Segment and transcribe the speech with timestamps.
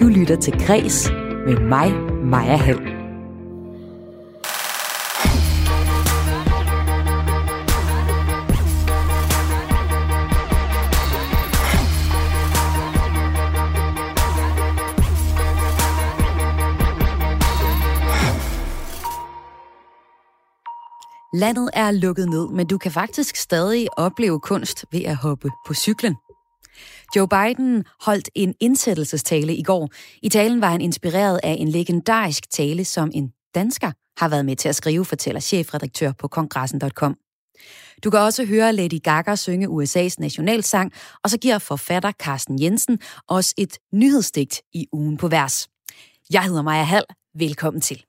[0.00, 1.10] Du lytter til Græs
[1.46, 1.92] med mig,
[2.24, 2.78] Maja Hall.
[21.34, 25.74] Landet er lukket ned, men du kan faktisk stadig opleve kunst ved at hoppe på
[25.74, 26.16] cyklen.
[27.16, 29.88] Joe Biden holdt en indsættelsestale i går.
[30.22, 34.56] I talen var han inspireret af en legendarisk tale, som en dansker har været med
[34.56, 37.16] til at skrive, fortæller chefredaktør på kongressen.com.
[38.04, 40.92] Du kan også høre Lady Gaga synge USA's nationalsang,
[41.24, 45.68] og så giver forfatter Carsten Jensen os et nyhedsdigt i ugen på vers.
[46.32, 47.04] Jeg hedder Maja Hall.
[47.34, 48.04] Velkommen til.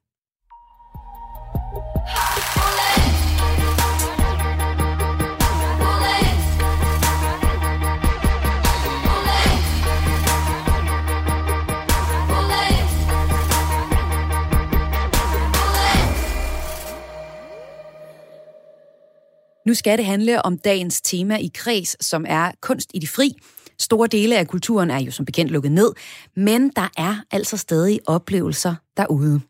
[19.69, 23.37] Nu skal det handle om dagens tema i kreds, som er kunst i de fri.
[23.79, 25.93] Store dele af kulturen er jo som bekendt lukket ned,
[26.35, 29.41] men der er altså stadig oplevelser derude.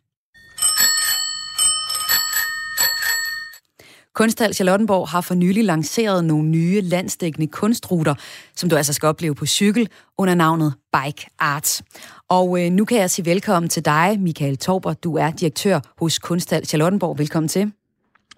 [4.13, 8.15] Kunsthal Charlottenborg har for nylig lanceret nogle nye landsdækkende kunstruter,
[8.55, 11.81] som du altså skal opleve på cykel under navnet Bike Art.
[12.29, 14.93] Og øh, nu kan jeg sige velkommen til dig, Michael Torber.
[14.93, 17.19] Du er direktør hos Kunsthal Charlottenborg.
[17.19, 17.71] Velkommen til.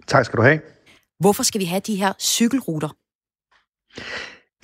[0.06, 0.71] Tak skal du have.
[1.22, 2.88] Hvorfor skal vi have de her cykelruter?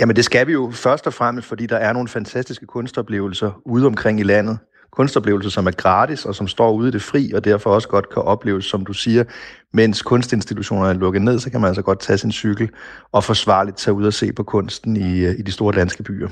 [0.00, 3.86] Jamen det skal vi jo først og fremmest, fordi der er nogle fantastiske kunstoplevelser ude
[3.86, 4.58] omkring i landet.
[4.92, 8.10] Kunstoplevelser, som er gratis og som står ude i det fri, og derfor også godt
[8.10, 9.24] kan opleves, som du siger,
[9.72, 12.70] mens kunstinstitutionerne er lukket ned, så kan man altså godt tage sin cykel
[13.12, 16.28] og forsvarligt tage ud og se på kunsten i, i de store danske byer.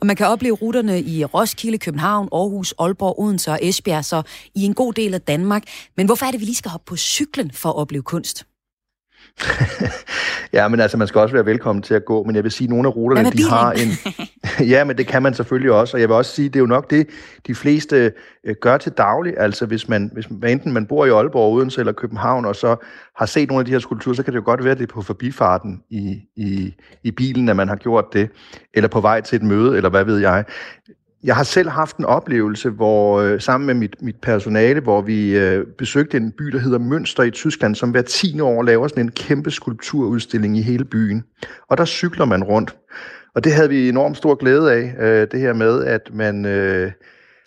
[0.00, 4.22] Og man kan opleve ruterne i Roskilde, København, Aarhus, Aalborg, Odense og Esbjerg, så
[4.54, 5.62] i en god del af Danmark.
[5.96, 8.46] Men hvorfor er det, vi lige skal hoppe på cyklen for at opleve kunst?
[10.52, 12.66] ja, men altså, man skal også være velkommen til at gå, men jeg vil sige,
[12.66, 13.88] at nogle af ruterne, de har en...
[14.72, 16.66] ja, men det kan man selvfølgelig også, og jeg vil også sige, det er jo
[16.66, 17.08] nok det,
[17.46, 18.12] de fleste
[18.44, 19.34] øh, gør til daglig.
[19.36, 22.76] Altså, hvis man, hvis man, enten man bor i Aalborg, Odense eller København, og så
[23.16, 24.88] har set nogle af de her skulpturer, så kan det jo godt være, at det
[24.88, 28.28] er på forbifarten i, i, i bilen, at man har gjort det,
[28.74, 30.44] eller på vej til et møde, eller hvad ved jeg.
[31.26, 35.38] Jeg har selv haft en oplevelse, hvor øh, sammen med mit, mit personale, hvor vi
[35.38, 39.04] øh, besøgte en by, der hedder Münster i Tyskland, som hver tiende år laver sådan
[39.04, 41.24] en kæmpe skulpturudstilling i hele byen.
[41.70, 42.76] Og der cykler man rundt.
[43.34, 46.92] Og det havde vi enormt stor glæde af, øh, det her med, at man øh,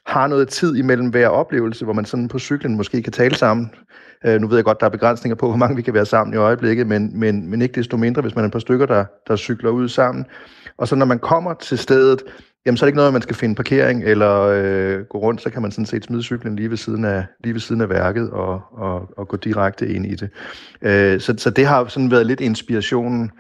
[0.05, 3.71] har noget tid imellem hver oplevelse, hvor man sådan på cyklen måske kan tale sammen.
[4.25, 6.33] Øh, nu ved jeg godt, der er begrænsninger på, hvor mange vi kan være sammen
[6.33, 9.05] i øjeblikket, men, men, men ikke desto mindre, hvis man er et par stykker, der,
[9.27, 10.25] der cykler ud sammen.
[10.77, 12.23] Og så når man kommer til stedet,
[12.65, 15.49] jamen så er det ikke noget, man skal finde parkering eller øh, gå rundt, så
[15.49, 18.29] kan man sådan set smide cyklen lige ved siden af, lige ved siden af værket
[18.29, 20.29] og, og, og gå direkte ind i det.
[20.81, 23.31] Øh, så, så det har sådan været lidt inspirationen.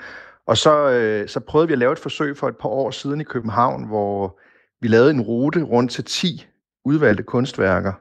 [0.47, 3.21] Og så, øh, så prøvede vi at lave et forsøg for et par år siden
[3.21, 4.39] i København, hvor
[4.81, 6.45] vi lavede en rute rundt til 10
[6.85, 7.93] udvalgte kunstværker,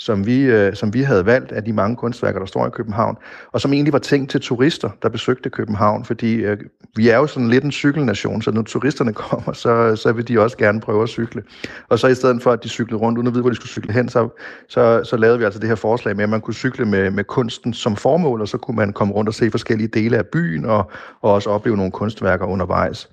[0.00, 3.16] som vi, øh, som vi havde valgt af de mange kunstværker, der står i København,
[3.52, 6.58] og som egentlig var tænkt til turister, der besøgte København, fordi øh,
[6.96, 10.40] vi er jo sådan lidt en cykelnation, så når turisterne kommer, så, så vil de
[10.40, 11.42] også gerne prøve at cykle.
[11.88, 13.70] Og så i stedet for, at de cyklede rundt, uden at vide, hvor de skulle
[13.70, 14.28] cykle hen, så,
[14.68, 17.24] så, så lavede vi altså det her forslag med, at man kunne cykle med, med
[17.24, 20.64] kunsten som formål, og så kunne man komme rundt og se forskellige dele af byen,
[20.64, 20.90] og,
[21.20, 23.08] og også opleve nogle kunstværker undervejs.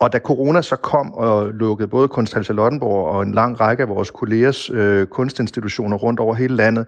[0.00, 3.88] Og da corona så kom og lukkede både Kunsthal Charlottenborg og en lang række af
[3.88, 6.86] vores kollegers øh, kunstinstitutioner rundt over hele landet,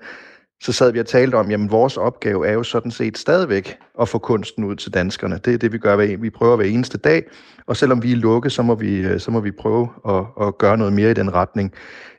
[0.63, 4.09] så sad vi og talte om, jamen vores opgave er jo sådan set stadigvæk at
[4.09, 5.41] få kunsten ud til danskerne.
[5.45, 5.97] Det er det, vi gør.
[5.97, 7.25] Vi prøver hver eneste dag,
[7.67, 10.59] og selvom vi er lukket, så må vi, øh, så må vi prøve at, at
[10.59, 11.73] gøre noget mere i den retning.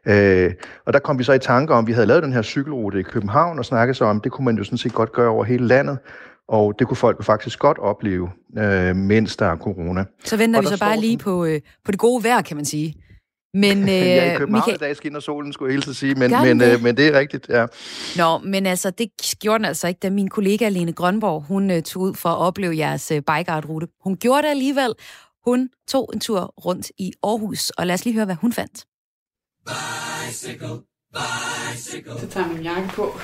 [0.06, 0.54] Øh,
[0.86, 3.00] og der kom vi så i tanke om, at vi havde lavet den her cykelrute
[3.00, 5.44] i København, og snakket så om, det kunne man jo sådan set godt gøre over
[5.44, 5.98] hele landet.
[6.48, 10.06] Og det kunne folk faktisk godt opleve, øh, mens der er corona.
[10.24, 12.96] Så venter vi så bare lige på, øh, på det gode vejr, kan man sige.
[13.54, 13.88] Men, øh,
[14.20, 14.76] ja, i København Michael...
[14.76, 16.74] i dag skinner solen, skulle jeg helt sige, men, men, det?
[16.74, 17.66] Øh, men det er rigtigt, ja.
[18.18, 19.10] Nå, men altså, det
[19.40, 22.38] gjorde den altså ikke, da min kollega Lene Grønborg, hun øh, tog ud for at
[22.38, 23.88] opleve jeres øh, bikeart-rute.
[24.04, 24.94] Hun gjorde det alligevel.
[25.46, 28.86] Hun tog en tur rundt i Aarhus, og lad os lige høre, hvad hun fandt.
[29.66, 30.78] Bicycle,
[31.14, 32.20] bicycle.
[32.20, 33.20] Så tager min jakke på.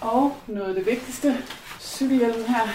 [0.00, 1.38] Og noget af det vigtigste,
[1.80, 2.68] cykelhjelmen her,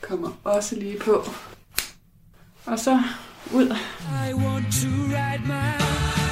[0.00, 1.24] kommer også lige på.
[2.66, 3.02] Og så
[3.52, 3.76] ud.
[4.30, 5.70] I want to ride my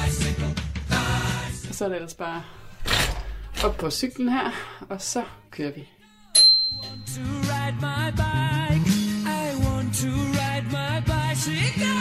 [0.05, 0.55] bicycle,
[0.89, 1.69] bicycle.
[1.69, 2.43] Og så er det ellers bare
[3.63, 4.51] op på cyklen her,
[4.89, 5.81] og så kører vi.
[5.81, 5.87] I
[6.83, 7.21] want to
[7.51, 8.89] ride my bike.
[9.25, 10.09] I want to
[10.39, 11.98] ride my bicycle.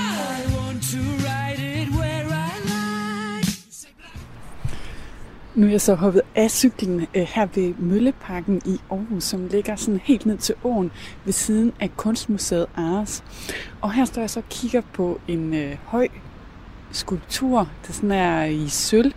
[5.58, 9.76] Nu er jeg så hoppet af cyklen øh, her ved Mølleparken i Aarhus, som ligger
[9.76, 10.90] sådan helt ned til åen
[11.24, 13.24] ved siden af Kunstmuseet Ares.
[13.80, 16.08] Og her står jeg så og kigger på en øh, høj
[16.92, 19.12] skulptur, der sådan er i sølv.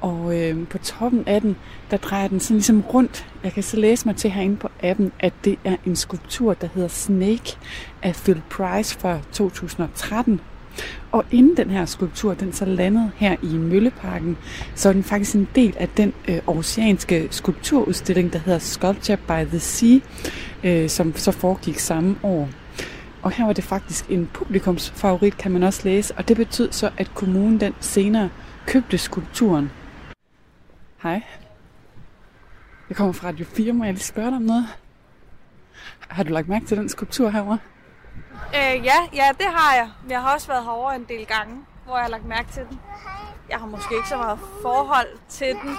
[0.00, 1.56] Og øh, på toppen af den,
[1.90, 3.26] der drejer den sådan ligesom rundt.
[3.44, 6.68] Jeg kan så læse mig til herinde på appen, at det er en skulptur, der
[6.74, 7.56] hedder Snake
[8.02, 10.40] af Phil Price fra 2013.
[11.12, 14.38] Og inden den her skulptur, den så landede her i Mølleparken,
[14.74, 19.48] så er den faktisk en del af den øh, oceanske skulpturudstilling, der hedder Sculpture by
[19.48, 19.98] the Sea,
[20.64, 22.48] øh, som så foregik samme år.
[23.22, 26.90] Og her var det faktisk en publikumsfavorit, kan man også læse, og det betød så,
[26.98, 28.28] at kommunen den senere
[28.66, 29.70] købte skulpturen.
[31.02, 31.22] Hej.
[32.88, 34.66] Jeg kommer fra Radio 4, må jeg lige spørge dig om noget?
[35.98, 37.58] Har du lagt mærke til den skulptur herovre?
[38.54, 39.88] Øh, ja, ja, det har jeg.
[40.08, 42.80] Jeg har også været herovre en del gange, hvor jeg har lagt mærke til den.
[43.50, 45.76] Jeg har måske ikke så meget forhold til den.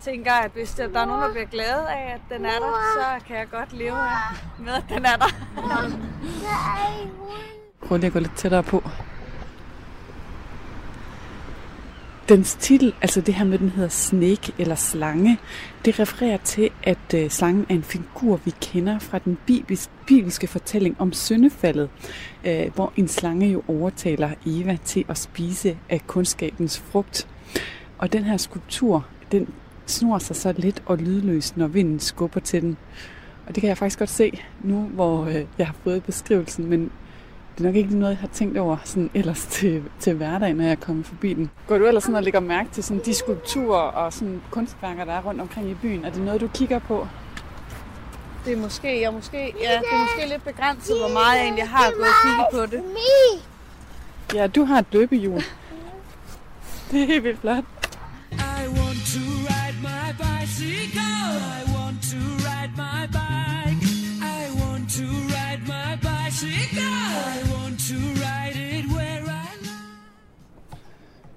[0.00, 3.24] Tænker, at hvis der, er nogen, der bliver glade af, at den er der, så
[3.26, 3.96] kan jeg godt leve
[4.58, 5.28] med, at den er der.
[7.86, 8.82] Prøv lige at gå lidt tættere på.
[12.28, 15.38] Dens titel, altså det her med, den hedder Snake eller slange,
[15.84, 20.46] det refererer til, at øh, slangen er en figur, vi kender fra den bibelske, bibelske
[20.46, 21.90] fortælling om syndefaldet,
[22.44, 27.28] øh, hvor en slange jo overtaler Eva til at spise af kundskabens frugt.
[27.98, 29.48] Og den her skulptur, den
[29.86, 32.76] snor sig så lidt og lydløst, når vinden skubber til den.
[33.46, 36.90] Og det kan jeg faktisk godt se nu, hvor øh, jeg har fået beskrivelsen, men
[37.58, 40.64] det er nok ikke noget, jeg har tænkt over sådan ellers til, til hverdagen, når
[40.64, 41.50] jeg er kommet forbi den.
[41.66, 45.12] Går du ellers sådan og lægger mærke til sådan de skulpturer og sådan kunstværker, der
[45.12, 46.04] er rundt omkring i byen?
[46.04, 47.06] Er det noget, du kigger på?
[48.44, 51.68] Det er måske, jeg måske, ja, det er måske lidt begrænset, hvor meget jeg egentlig
[51.68, 52.82] har gået og kigget på det.
[54.34, 55.42] Ja, du har et løbehjul.
[56.90, 57.64] Det er helt vildt flot.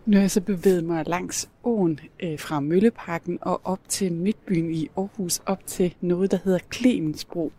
[0.06, 4.72] Nu har jeg så bevæget mig langs åen øh, fra Mølleparken og op til Midtbyen
[4.72, 7.52] i Aarhus, op til noget, der hedder Clemensbro.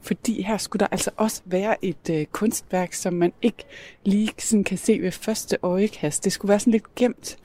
[0.00, 3.64] Fordi her skulle der altså også være et øh, kunstværk, som man ikke
[4.04, 6.24] lige sådan kan se ved første øjekast.
[6.24, 7.36] Det skulle være sådan lidt gemt.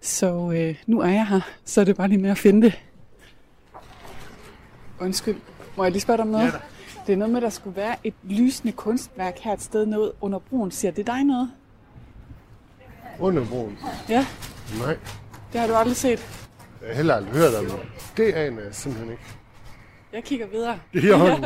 [0.00, 2.80] Så øh, nu er jeg her, så er det bare lige med at finde det.
[5.00, 5.36] Undskyld,
[5.76, 6.46] må jeg lige spørge dig om noget?
[6.46, 6.58] Ja,
[7.06, 10.12] det er noget med, at der skulle være et lysende kunstværk her et sted noget
[10.20, 10.70] under broen.
[10.70, 11.50] Siger det dig noget?
[13.20, 13.78] Under broen?
[14.08, 14.26] Ja.
[14.78, 14.96] Nej.
[15.52, 16.26] Det har du aldrig set?
[16.80, 17.78] Jeg har heller aldrig hørt om det.
[18.16, 19.22] Det aner jeg simpelthen ikke.
[20.12, 20.78] Jeg kigger videre.
[20.92, 21.44] Det er hånden.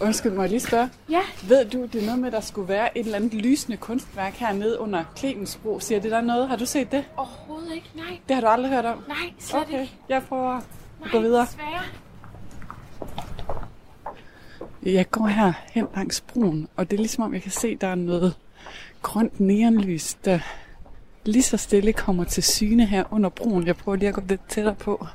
[0.00, 0.90] Undskyld, må jeg lige spørge?
[1.10, 1.20] Ja.
[1.48, 4.34] Ved du, det er noget med, at der skulle være et eller andet lysende kunstværk
[4.34, 5.80] hernede under Clemensbro?
[5.80, 6.48] Siger det der noget?
[6.48, 7.04] Har du set det?
[7.16, 8.18] Overhovedet ikke, nej.
[8.28, 9.04] Det har du aldrig hørt om?
[9.08, 9.80] Nej, slet okay.
[9.80, 9.94] ikke.
[10.08, 10.62] Jeg prøver at
[11.00, 11.46] nej, gå videre.
[11.46, 11.82] Desværre.
[14.82, 17.86] Jeg går her hen langs broen, og det er ligesom om, jeg kan se, der
[17.86, 18.34] er noget
[19.02, 20.38] grønt neonlys, der
[21.24, 23.66] lige så stille kommer til syne her under broen.
[23.66, 25.06] Jeg prøver lige at gå lidt tættere på.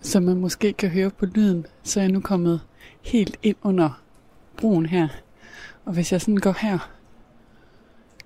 [0.00, 2.60] Som man måske kan høre på lyden, så er jeg nu kommet
[3.02, 4.02] helt ind under
[4.56, 5.08] broen her.
[5.84, 6.90] Og hvis jeg sådan går her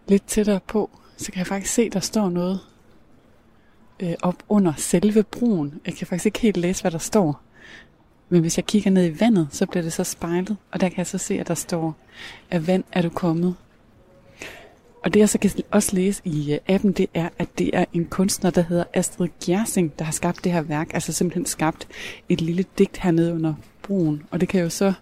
[0.08, 2.60] lidt tættere på, så kan jeg faktisk se, der står noget
[4.00, 5.80] øh, op under selve broen.
[5.86, 7.40] Jeg kan faktisk ikke helt læse, hvad der står.
[8.32, 10.98] Men hvis jeg kigger ned i vandet, så bliver det så spejlet, og der kan
[10.98, 11.96] jeg så se, at der står,
[12.50, 13.54] at vand er du kommet.
[15.04, 17.84] Og det jeg så kan også læse i øh, appen, det er, at det er
[17.92, 20.94] en kunstner, der hedder Astrid Gjersing, der har skabt det her værk.
[20.94, 21.88] Altså simpelthen skabt
[22.28, 24.22] et lille digt hernede under broen.
[24.30, 24.92] Og det kan jo så,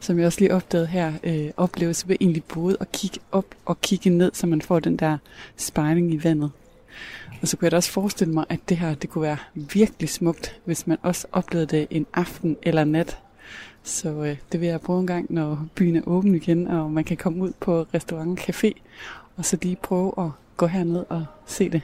[0.00, 3.80] som jeg også lige opdagede her, øh, opleves ved egentlig både at kigge op og
[3.80, 5.18] kigge ned, så man får den der
[5.56, 6.50] spejling i vandet.
[7.42, 10.08] Og så kunne jeg da også forestille mig, at det her det kunne være virkelig
[10.08, 13.18] smukt, hvis man også oplevede det en aften eller nat.
[13.82, 17.04] Så øh, det vil jeg prøve en gang, når byen er åben igen, og man
[17.04, 18.72] kan komme ud på restaurant og café,
[19.36, 21.82] og så lige prøve at gå herned og se det.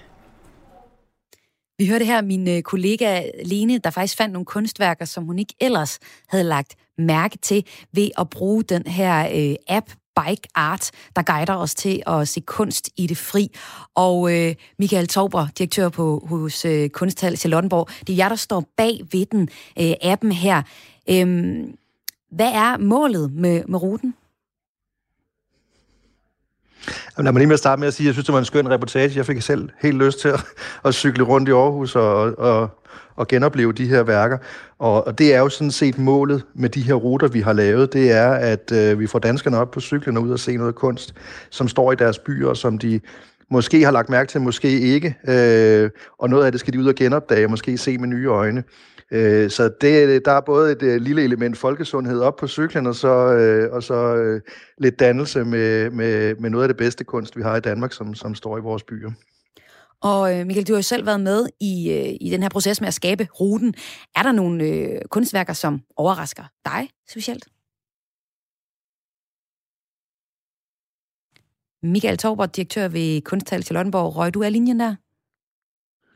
[1.79, 5.55] Vi hørte her min øh, kollega Lene, der faktisk fandt nogle kunstværker, som hun ikke
[5.61, 11.23] ellers havde lagt mærke til ved at bruge den her øh, app Bike Art, der
[11.23, 13.51] guider os til at se kunst i det fri.
[13.95, 18.65] Og øh, Michael Tauber, direktør på hos øh, Kunsthal Charlottenborg, det er jer, der står
[18.77, 19.49] bag ved den
[19.81, 20.63] øh, appen her.
[21.11, 21.77] Øhm,
[22.31, 24.15] hvad er målet med, med ruten?
[27.19, 28.45] Lad mig lige med at starte med at sige, at jeg synes, det var en
[28.45, 29.17] skøn reportage.
[29.17, 30.45] Jeg fik selv helt lyst til at,
[30.85, 32.69] at cykle rundt i Aarhus og, og,
[33.17, 34.39] og genopleve de her værker.
[34.79, 37.93] Og, og det er jo sådan set målet med de her ruter, vi har lavet.
[37.93, 40.75] Det er, at øh, vi får danskerne op på cyklen og ud og se noget
[40.75, 41.15] kunst,
[41.51, 43.01] som står i deres byer, som de
[43.51, 45.17] måske har lagt mærke til, måske ikke.
[45.29, 48.27] Øh, og noget af det skal de ud og genopdage, og måske se med nye
[48.27, 48.65] øjne.
[49.11, 52.95] Øh, så det, der er både et øh, lille element folkesundhed op på cyklen, og
[52.95, 54.41] så, øh, og så øh,
[54.79, 58.15] lidt dannelse med, med, med noget af det bedste kunst, vi har i Danmark, som,
[58.15, 59.11] som står i vores byer.
[60.05, 62.81] Og øh, Michael, du har jo selv været med i, øh, i den her proces
[62.81, 63.75] med at skabe ruten.
[64.17, 67.45] Er der nogle øh, kunstværker, som overrasker dig specielt?
[71.83, 74.17] Michael Torbert, direktør ved Kunsthal Charlottenborg.
[74.17, 74.95] Røg du af linjen der?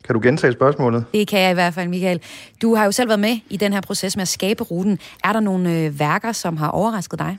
[0.04, 1.04] Kan du gentage spørgsmålet?
[1.14, 2.22] Det kan jeg i hvert fald, Michael.
[2.62, 4.98] Du har jo selv været med i den her proces med at skabe ruten.
[5.24, 7.38] Er der nogle øh, værker, som har overrasket dig?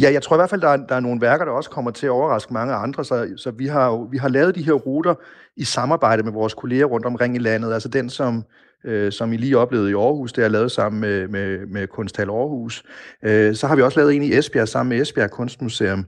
[0.00, 1.90] Ja, jeg tror i hvert fald, der er, der er nogle værker, der også kommer
[1.90, 3.04] til at overraske mange andre.
[3.04, 5.14] Så, så vi, har jo, vi har lavet de her ruter
[5.56, 7.72] i samarbejde med vores kolleger rundt omkring i landet.
[7.72, 8.44] Altså den, som,
[8.84, 12.28] øh, som I lige oplevede i Aarhus, det er lavet sammen med, med, med Kunsthal
[12.30, 12.84] Aarhus.
[13.24, 16.04] Øh, så har vi også lavet en i Esbjerg sammen med Esbjerg Kunstmuseum.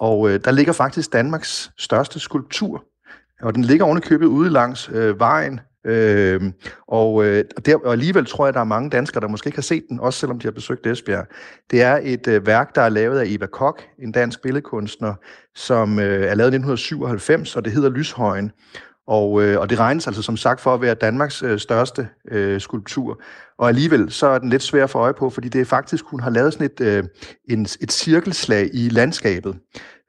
[0.00, 2.84] Og øh, der ligger faktisk Danmarks største skulptur
[3.44, 6.40] og den ligger ovenikøbet ude langs øh, vejen, Øh,
[6.88, 9.62] og, øh, der, og alligevel tror jeg, der er mange danskere, der måske ikke har
[9.62, 11.26] set den, også selvom de har besøgt Esbjerg.
[11.70, 15.14] Det er et øh, værk, der er lavet af Eva Kok, en dansk billedkunstner,
[15.54, 18.52] som øh, er lavet i 1997, og det hedder Lyshøjen.
[19.06, 22.60] Og, øh, og det regnes altså som sagt for at være Danmarks øh, største øh,
[22.60, 23.20] skulptur.
[23.58, 26.04] Og alligevel så er den lidt svær at få øje på, fordi det er faktisk,
[26.04, 27.04] hun har lavet sådan et, øh,
[27.48, 29.56] en, et cirkelslag i landskabet.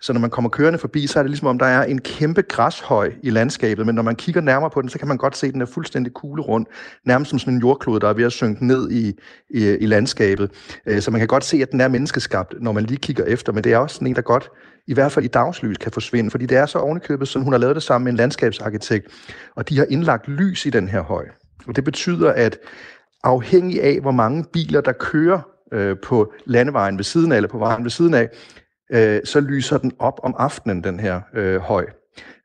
[0.02, 2.42] Så når man kommer kørende forbi, så er det ligesom om, der er en kæmpe
[2.42, 5.48] græshøj i landskabet, men når man kigger nærmere på den, så kan man godt se,
[5.48, 6.66] at den er fuldstændig kuglerund,
[7.06, 9.14] nærmest som sådan en jordklode, der er ved at synke ned i,
[9.50, 10.52] i, i landskabet.
[10.86, 13.54] Øh, så man kan godt se, at den er menneskeskabt, når man lige kigger efter,
[13.54, 14.50] men det er også sådan en, der godt,
[14.88, 17.60] i hvert fald i dagslys, kan forsvinde, fordi det er så ovenikøbet, som hun har
[17.60, 19.08] lavet det sammen med en landskabsarkitekt,
[19.56, 21.26] og de har indlagt lys i den her høj.
[21.68, 22.58] Og det betyder, at
[23.24, 25.40] afhængig af, hvor mange biler, der kører
[25.74, 28.30] øh, på landevejen ved siden af, eller på vejen ved siden af,
[28.92, 31.86] øh, så lyser den op om aftenen, den her øh, høj.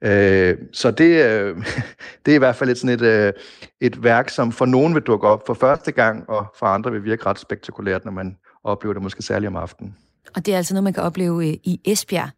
[0.05, 1.57] Øh, så det, øh,
[2.27, 3.33] det er i hvert fald et, sådan et, øh,
[3.81, 7.05] et værk, som for nogen vil dukke op for første gang, og for andre vil
[7.05, 9.97] virke ret spektakulært, når man oplever det måske særligt om aftenen.
[10.37, 12.29] Og det er altså noget, man kan opleve øh, i Esbjerg,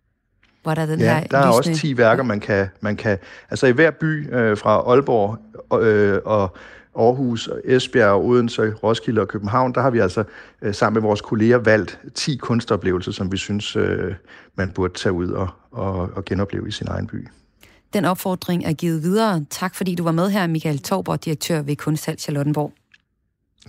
[0.62, 1.72] hvor der er den ja, her der er lysende...
[1.72, 3.18] også 10 værker, man kan, man kan...
[3.50, 5.38] Altså i hver by øh, fra Aalborg
[5.82, 6.56] øh, og
[6.96, 10.24] Aarhus, Esbjerg, Odense, Roskilde og København, der har vi altså
[10.62, 14.14] øh, sammen med vores kolleger valgt 10 kunstoplevelser, som vi synes, øh,
[14.54, 17.28] man burde tage ud og, og, og genopleve i sin egen by.
[17.92, 19.44] Den opfordring er givet videre.
[19.50, 22.72] Tak fordi du var med her, Michael Torber, direktør ved Kunsthal Charlottenborg.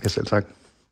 [0.04, 0.46] Ja, selv tak.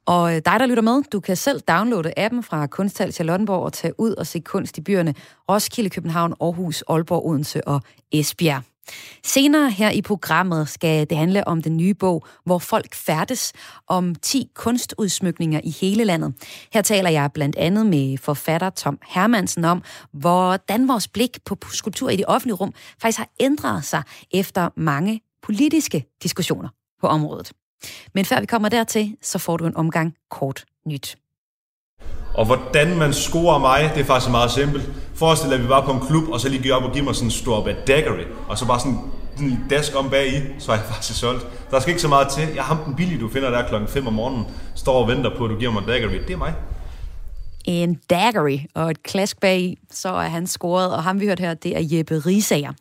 [0.07, 3.73] Og øh, dig, der lytter med, du kan selv downloade appen fra Kunsthal Charlottenborg og
[3.73, 5.15] tage ud og se kunst i byerne
[5.51, 7.81] Roskilde, København, Aarhus, Aalborg, Odense og
[8.13, 8.63] Esbjerg.
[9.25, 13.53] Senere her i programmet skal det handle om den nye bog, hvor folk færdes
[13.87, 16.35] om 10 kunstudsmykninger i hele landet.
[16.73, 22.09] Her taler jeg blandt andet med forfatter Tom Hermansen om, hvordan vores blik på skulptur
[22.09, 26.69] i det offentlige rum faktisk har ændret sig efter mange politiske diskussioner
[27.01, 27.53] på området.
[28.15, 31.17] Men før vi kommer dertil, så får du en omgang kort nyt.
[32.35, 34.91] Og hvordan man scorer mig, det er faktisk meget simpelt.
[35.15, 37.05] Forestil dig, at vi var på en klub, og så lige gik op og giver
[37.05, 38.99] mig sådan en stor daggery, og så bare sådan
[39.41, 41.47] en dask om bag i, så er jeg faktisk solgt.
[41.71, 42.49] Der skal ikke så meget til.
[42.55, 45.45] Jeg har den billige, du finder der klokken 5 om morgenen, står og venter på,
[45.45, 46.19] at du giver mig en daggery.
[46.27, 46.55] Det er mig.
[47.65, 51.55] En daggery og et klask bag så er han scoret, og ham vi hørt her,
[51.55, 52.73] det er Jeppe Risager.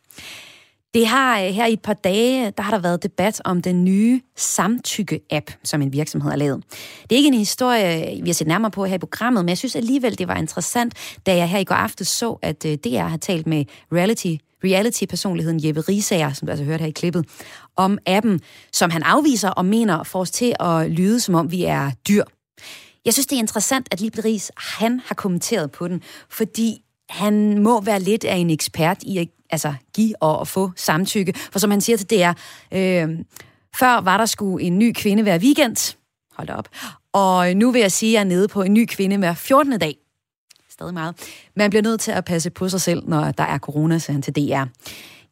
[0.94, 3.84] Det har øh, her i et par dage, der har der været debat om den
[3.84, 6.64] nye samtykke-app, som en virksomhed har lavet.
[7.04, 9.58] Det er ikke en historie, vi har set nærmere på her i programmet, men jeg
[9.58, 10.94] synes alligevel, det var interessant,
[11.26, 15.66] da jeg her i går aftes så, at øh, DR har talt med reality reality-personligheden
[15.66, 17.26] Jeppe Risager, som du altså hørte her i klippet,
[17.76, 18.42] om appen,
[18.74, 22.24] som han afviser og mener får os til at lyde, som om vi er dyr.
[23.06, 27.64] Jeg synes, det er interessant, at lige præcis han har kommenteret på den, fordi han
[27.64, 31.34] må være lidt af en ekspert i at altså, give og få samtykke.
[31.52, 32.34] For som han siger til DR,
[32.72, 33.20] øh,
[33.80, 35.96] før var der sgu en ny kvinde hver weekend.
[36.36, 36.68] Hold op.
[37.14, 39.80] Og nu vil jeg sige, at jeg er nede på en ny kvinde hver 14.
[39.80, 39.98] dag.
[40.70, 41.16] Stadig meget.
[41.56, 44.22] Man bliver nødt til at passe på sig selv, når der er corona, siger han
[44.22, 44.66] til DR.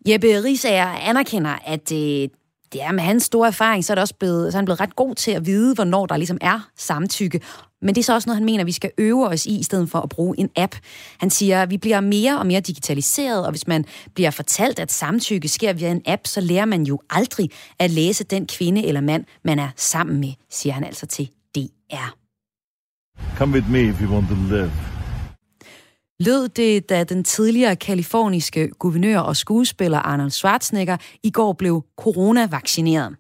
[0.09, 2.29] Jeppe Risager anerkender, at øh,
[2.73, 4.79] det er med hans store erfaring, så er, det også blevet, så er han blevet
[4.79, 7.41] ret god til at vide, hvornår der ligesom er samtykke.
[7.81, 9.89] Men det er så også noget, han mener, vi skal øve os i, i stedet
[9.89, 10.75] for at bruge en app.
[11.17, 13.85] Han siger, at vi bliver mere og mere digitaliseret, og hvis man
[14.15, 17.49] bliver fortalt, at samtykke sker via en app, så lærer man jo aldrig
[17.79, 22.15] at læse den kvinde eller mand, man er sammen med, siger han altså til DR.
[23.38, 24.99] Come with me if you want to live
[26.19, 33.15] lød det, da den tidligere kaliforniske guvernør og skuespiller Arnold Schwarzenegger i går blev coronavaccineret.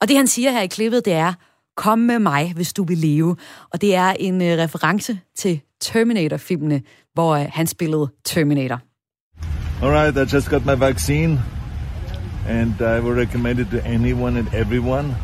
[0.00, 1.32] Og det han siger her i klippet, det er,
[1.76, 3.36] kom med mig, hvis du vil leve.
[3.72, 6.82] Og det er en uh, reference til Terminator-filmene,
[7.14, 8.80] hvor uh, han spillede Terminator.
[9.82, 11.40] All right, I just got my vaccine,
[12.48, 15.16] and I would recommend it to anyone and everyone.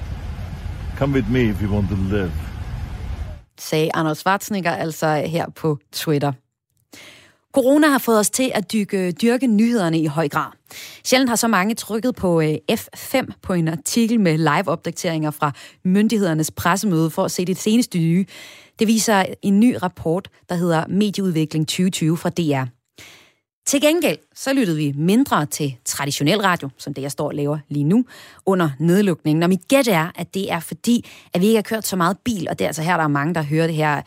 [0.97, 2.33] Come with me if you want to live.
[3.59, 6.33] Sagde Anders Schwarzenegger altså her på Twitter.
[7.59, 10.51] Corona har fået os til at dykke, dyrke nyhederne i høj grad.
[11.05, 15.53] Sjældent har så mange trykket på øh, F5 på en artikel med live-opdateringer fra
[15.85, 18.25] myndighedernes pressemøde for at se det seneste nye.
[18.79, 22.65] Det viser en ny rapport, der hedder Medieudvikling 2020 fra DR.
[23.67, 27.59] Til gengæld så lyttede vi mindre til traditionel radio, som det jeg står og laver
[27.69, 28.05] lige nu,
[28.47, 29.43] under nedlukningen.
[29.43, 32.19] Og mit gæt er, at det er fordi, at vi ikke har kørt så meget
[32.25, 34.03] bil, og det er altså her, der er mange, der hører det her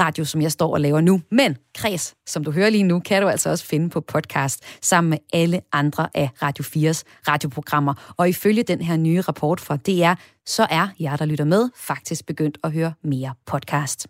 [0.00, 1.20] radio, som jeg står og laver nu.
[1.30, 5.10] Men Kreds, som du hører lige nu, kan du altså også finde på podcast sammen
[5.10, 8.14] med alle andre af Radio 4's radioprogrammer.
[8.16, 12.26] Og ifølge den her nye rapport fra DR, så er jer, der lytter med, faktisk
[12.26, 14.06] begyndt at høre mere podcast.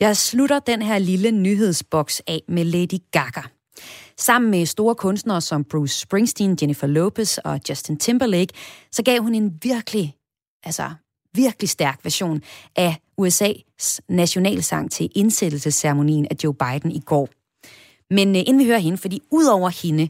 [0.00, 3.42] Jeg slutter den her lille nyhedsboks af med Lady Gaga.
[4.18, 8.54] Sammen med store kunstnere som Bruce Springsteen, Jennifer Lopez og Justin Timberlake,
[8.92, 10.16] så gav hun en virkelig,
[10.64, 10.90] altså
[11.34, 12.42] virkelig stærk version
[12.76, 17.28] af USA's nationalsang til indsættelsesceremonien af Joe Biden i går.
[18.10, 20.08] Men øh, inden vi hører hende, fordi udover hende,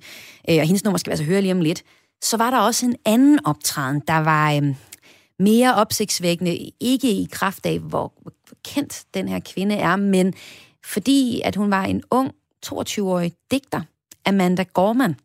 [0.50, 1.82] øh, og hendes nummer skal vi altså høre lige om lidt,
[2.22, 4.74] så var der også en anden optræden, der var øh,
[5.38, 8.12] mere opsigtsvækkende, ikke i kraft af, hvor
[8.64, 10.34] kendt den her kvinde er, men
[10.84, 12.32] fordi at hun var en ung
[12.66, 13.80] 22-årig digter,
[14.26, 15.16] Amanda Gorman.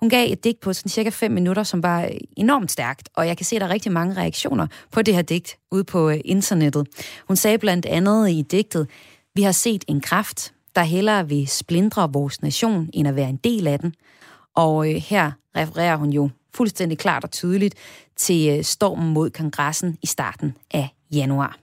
[0.00, 3.36] Hun gav et digt på sådan cirka 5 minutter, som var enormt stærkt, og jeg
[3.36, 6.20] kan se, at der er rigtig mange reaktioner på det her digt ude på øh,
[6.24, 6.86] internettet.
[7.28, 8.88] Hun sagde blandt andet i digtet,
[9.34, 13.36] vi har set en kraft, der hellere vil splindre vores nation, end at være en
[13.36, 13.94] del af den.
[14.56, 17.74] Og øh, her refererer hun jo fuldstændig klart og tydeligt
[18.16, 21.58] til øh, stormen mod kongressen i starten af januar.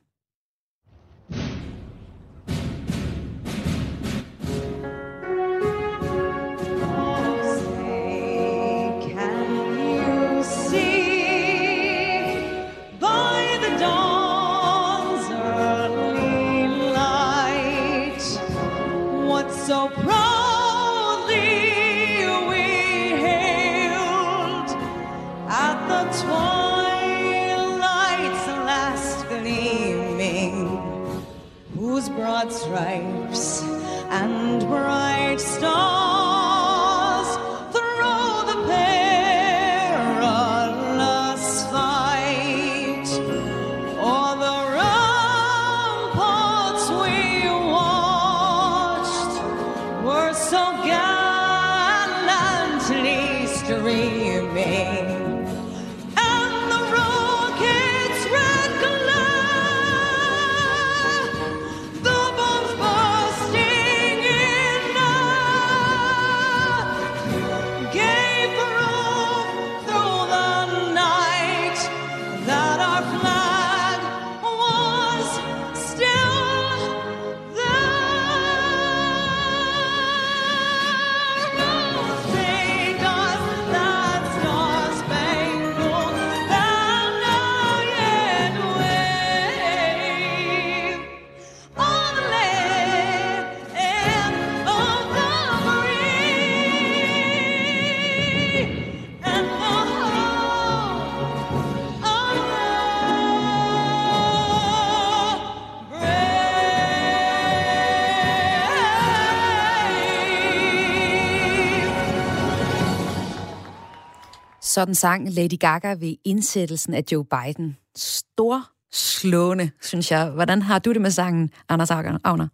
[114.77, 117.67] Sådan sang Lady Gaga ved indsættelsen af Joe Biden.
[117.95, 118.57] Stor
[118.91, 120.23] slående, synes jeg.
[120.37, 122.47] Hvordan har du det med sangen, Anders Agner?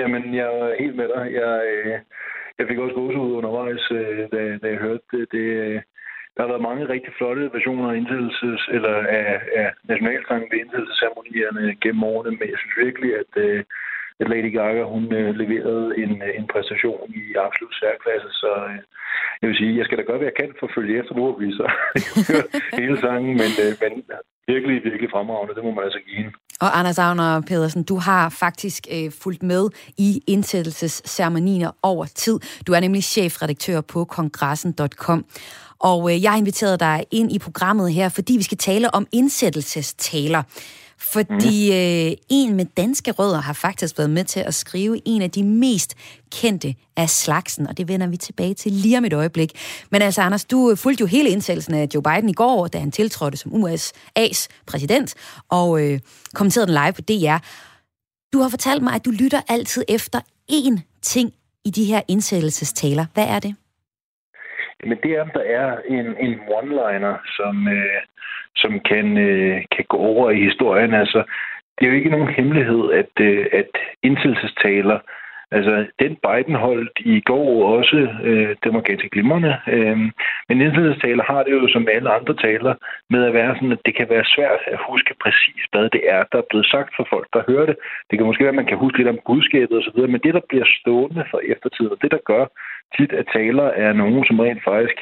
[0.00, 1.24] Jamen, jeg er helt med dig.
[1.40, 1.92] Jeg, øh,
[2.58, 5.24] jeg fik også ud undervejs, øh, da, da jeg hørte det.
[5.34, 5.78] det øh,
[6.34, 9.30] der har været mange rigtig flotte versioner af indsættelses, eller af,
[9.60, 13.32] af nationalsangen ved indsættelsesceremonierne gennem årene, men jeg synes virkelig, at,
[14.20, 18.78] at Lady Gaga hun øh, leverede en, øh, en præstation i absolut særklasse, så øh,
[19.40, 21.22] jeg vil sige, jeg skal da gøre, hvad jeg kan for at følge efter nu,
[21.30, 21.66] og vi så
[22.80, 23.92] hele sangen, men, øh, men
[24.52, 26.32] virkelig, virkelig fremragende, det må man altså give hende.
[26.64, 29.64] Og Anders Agner Pedersen, du har faktisk øh, fulgt med
[29.98, 32.40] i indsættelsesceremonier over tid.
[32.66, 35.24] Du er nemlig chefredaktør på kongressen.com.
[35.80, 39.06] Og øh, jeg har inviteret dig ind i programmet her, fordi vi skal tale om
[39.12, 40.42] indsættelsestaler.
[41.00, 41.76] Fordi mm.
[41.76, 45.42] øh, en med danske rødder har faktisk været med til at skrive en af de
[45.42, 45.94] mest
[46.30, 49.52] kendte af slagsen, og det vender vi tilbage til lige om et øjeblik.
[49.90, 52.90] Men altså, Anders, du fulgte jo hele indsættelsen af Joe Biden i går, da han
[52.90, 55.14] tiltrådte som USA's præsident,
[55.48, 56.00] og øh,
[56.34, 57.36] kommenterede den live på DR.
[58.32, 60.20] Du har fortalt mig, at du lytter altid efter
[60.52, 61.32] én ting
[61.64, 63.06] i de her indsættelsestaler.
[63.14, 63.54] Hvad er det?
[64.84, 68.00] Men det er, om der er en, en one-liner, som, øh,
[68.56, 70.94] som kan, øh, kan gå over i historien.
[70.94, 71.22] Altså,
[71.78, 73.70] det er jo ikke nogen hemmelighed, at, øh, at
[74.02, 74.98] indsættelsestaler
[75.50, 77.96] Altså, den Biden holdt i går også,
[78.28, 79.56] øh, det var ganske glimrende.
[79.66, 79.98] Øh,
[80.48, 82.74] men indsættelsestaler har det jo som alle andre taler
[83.10, 86.24] med at være sådan, at det kan være svært at huske præcis, hvad det er,
[86.32, 87.76] der er blevet sagt for folk, der hører det.
[88.10, 90.48] Det kan måske være, at man kan huske lidt om budskabet osv., men det, der
[90.48, 92.44] bliver stående for eftertiden, og det, der gør
[92.96, 94.98] tit, at taler er nogen, som rent faktisk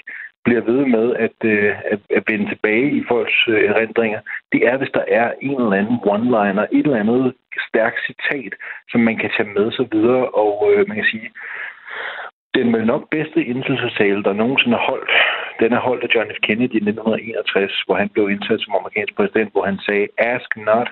[0.47, 4.21] bliver ved med at, øh, at, at vende tilbage i folks øh, erindringer,
[4.53, 7.35] det er, hvis der er en eller anden one-liner, et eller andet
[7.69, 8.53] stærkt citat,
[8.91, 11.31] som man kan tage med sig videre, og øh, man kan sige,
[12.57, 15.11] den vel nok bedste indflydelsestale, der nogensinde er holdt,
[15.61, 16.39] den er holdt af John F.
[16.47, 20.89] Kennedy i 1961, hvor han blev indsat som amerikansk præsident, hvor han sagde, ask not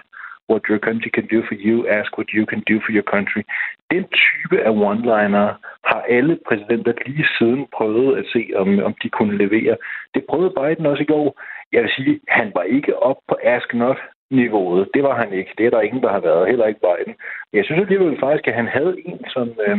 [0.50, 3.42] what your country can do for you, ask what you can do for your country.
[3.90, 5.46] Den type af one-liner
[5.90, 9.76] har alle præsidenter lige siden prøvet at se, om, om de kunne levere.
[10.14, 11.40] Det prøvede Biden også i går.
[11.72, 13.98] Jeg vil sige, han var ikke op på ask not
[14.30, 14.88] niveauet.
[14.94, 15.50] Det var han ikke.
[15.58, 16.48] Det er der ingen, der har været.
[16.48, 17.14] Heller ikke Biden.
[17.52, 19.78] Jeg synes alligevel faktisk, at han havde en, som, øh,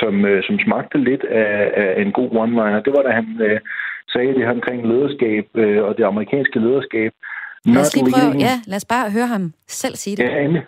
[0.00, 2.80] som, øh, som smagte lidt af, af en god one-liner.
[2.86, 3.60] Det var, da han øh,
[4.12, 7.12] sagde det her omkring lederskab øh, og det amerikanske lederskab.
[7.64, 10.24] Lad os lige prøve, ja, lad os bare høre ham selv sige det.
[10.24, 10.62] Ja,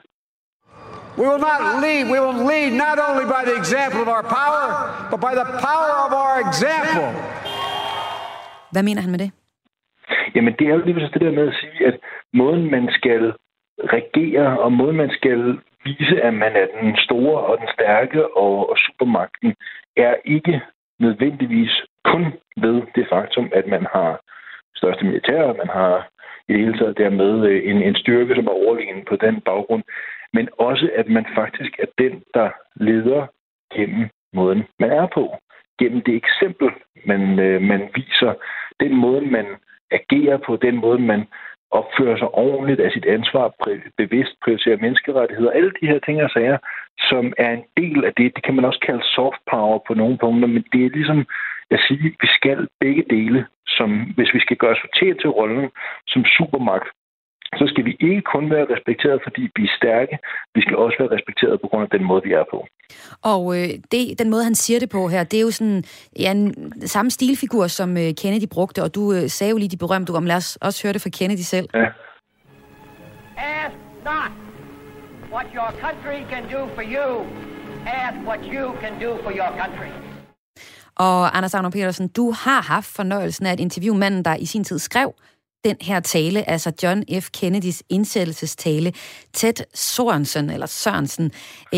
[1.18, 2.03] We will not lead.
[2.14, 4.64] We will lead not only by the example of our power,
[5.11, 7.09] but by the power of our example.
[8.72, 9.31] Hvad mener han med det?
[10.35, 11.96] Jamen, det er jo lige det der med at sige, at
[12.33, 13.33] måden, man skal
[13.79, 18.70] regere, og måden, man skal vise, at man er den store og den stærke og,
[18.70, 19.55] og supermagten,
[19.96, 20.61] er ikke
[21.00, 21.72] nødvendigvis
[22.05, 22.24] kun
[22.57, 24.20] ved det faktum, at man har
[24.77, 26.09] største militær, man har
[26.48, 29.83] i det hele taget dermed øh, en, en styrke, som er overlegen på den baggrund,
[30.35, 33.27] men også at man faktisk er den, der leder
[33.75, 35.25] gennem måden, man er på.
[35.79, 36.68] Gennem det eksempel,
[37.07, 38.33] man, øh, man viser,
[38.81, 39.47] den måde, man
[39.90, 41.27] agerer på, den måde, man
[41.70, 43.47] opfører sig ordentligt af sit ansvar,
[43.97, 46.59] bevidst prioriterer menneskerettigheder, alle de her ting og sager,
[46.99, 50.18] som er en del af det, det kan man også kalde soft power på nogle
[50.18, 51.27] punkter, men det er ligesom
[51.70, 55.31] at sige, at vi skal begge dele, som hvis vi skal gøre os fortjent til
[55.31, 55.70] rollen
[56.07, 56.88] som supermagt,
[57.61, 60.14] så skal vi ikke kun være respekteret, fordi vi er stærke.
[60.55, 62.59] Vi skal også være respekteret på grund af den måde, vi er på.
[63.23, 65.85] Og øh, det, den måde, han siger det på her, det er jo sådan
[66.19, 69.85] ja, en samme stilfigur, som øh, Kennedy brugte, og du øh, sagde jo lige de
[69.85, 70.27] berømte om.
[70.27, 71.69] Lad os også høre det fra Kennedy selv.
[71.75, 71.87] Ja.
[73.37, 73.77] Ask
[74.11, 74.31] not
[75.35, 77.11] what your country can do for you.
[77.87, 79.90] Ask what you can do for your country.
[80.97, 84.64] Og Anders Agner Petersen, du har haft fornøjelsen af at interviewe manden, der i sin
[84.64, 85.14] tid skrev
[85.64, 87.27] den her tale, altså John F.
[87.38, 88.90] Kennedys indsættelsestale.
[89.33, 91.27] Ted Sørensen, eller Sørensen,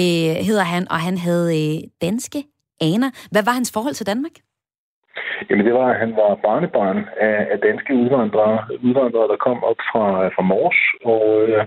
[0.01, 2.41] øh, hedder han, og han havde øh, danske
[2.81, 3.11] aner.
[3.33, 4.37] Hvad var hans forhold til Danmark?
[5.51, 9.81] Jamen det var, at han var barnebarn af, af danske udvandrere, udvandrere, der kom op
[9.91, 10.81] fra, fra Mors,
[11.13, 11.65] og øh,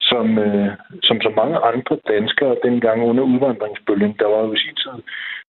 [0.00, 0.68] som, øh,
[1.02, 4.98] som så mange andre danskere dengang under udvandringsbølgen, der var jo i sin tid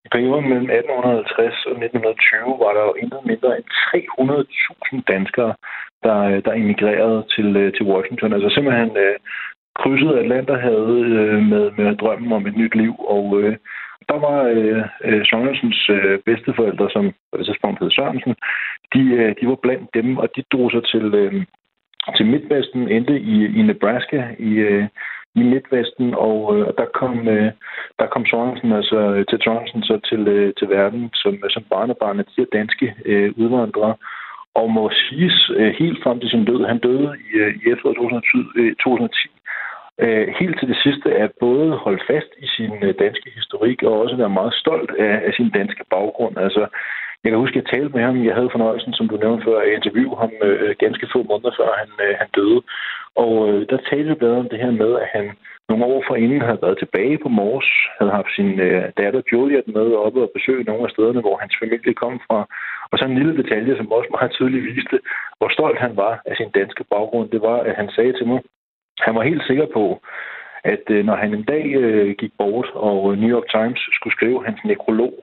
[0.05, 3.67] i perioden mellem 1850 og 1920 var der jo intet mindre end
[4.91, 5.53] 300.000 danskere,
[6.03, 8.33] der, der emigrerede til, øh, til Washington.
[8.33, 9.15] Altså simpelthen øh,
[9.79, 13.55] krydsede Atlanterhavet øh, med, med drømmen om et nyt liv, og øh,
[14.09, 18.35] der var øh, øh Sørensens øh, bedsteforældre, som på det tidspunkt hed Sørensen,
[18.93, 21.45] de, øh, de var blandt dem, og de drog sig til, øh,
[22.17, 24.87] til Midtvesten, endte i, i Nebraska, i, øh,
[25.35, 27.51] i Midtvesten, og øh, der kom øh,
[27.99, 32.25] der kom Sørensen, altså til Sørensen så til, øh, til verden som, som barnebarn af
[32.25, 33.95] de her danske øh, udvandrere,
[34.55, 36.65] og må siges øh, helt frem til sin død.
[36.65, 38.23] Han døde i, øh, i efteråret
[38.79, 39.29] 2010,
[39.99, 43.83] øh, øh, helt til det sidste at både holde fast i sin øh, danske historik
[43.83, 46.37] og også være meget stolt af, af sin danske baggrund.
[46.37, 46.63] Altså,
[47.23, 48.25] jeg kan huske, at jeg talte med ham.
[48.25, 51.53] Jeg havde fornøjelsen, som du nævnte før, at interviewe ham øh, øh, ganske få måneder
[51.59, 52.61] før han, øh, han døde.
[53.23, 55.25] Og øh, der talte vi bedre om det her med, at han
[55.69, 59.87] nogle år forinden havde været tilbage på Mors, havde haft sin øh, datter Juliet med
[60.05, 62.39] oppe og besøge nogle af stederne, hvor hans familie kom fra.
[62.91, 64.97] Og så en lille detalje, som også meget tydeligt viste,
[65.37, 68.39] hvor stolt han var af sin danske baggrund, det var, at han sagde til mig,
[68.99, 69.85] han var helt sikker på,
[70.63, 74.15] at øh, når han en dag øh, gik bort, og øh, New York Times skulle
[74.17, 75.13] skrive hans nekrolog,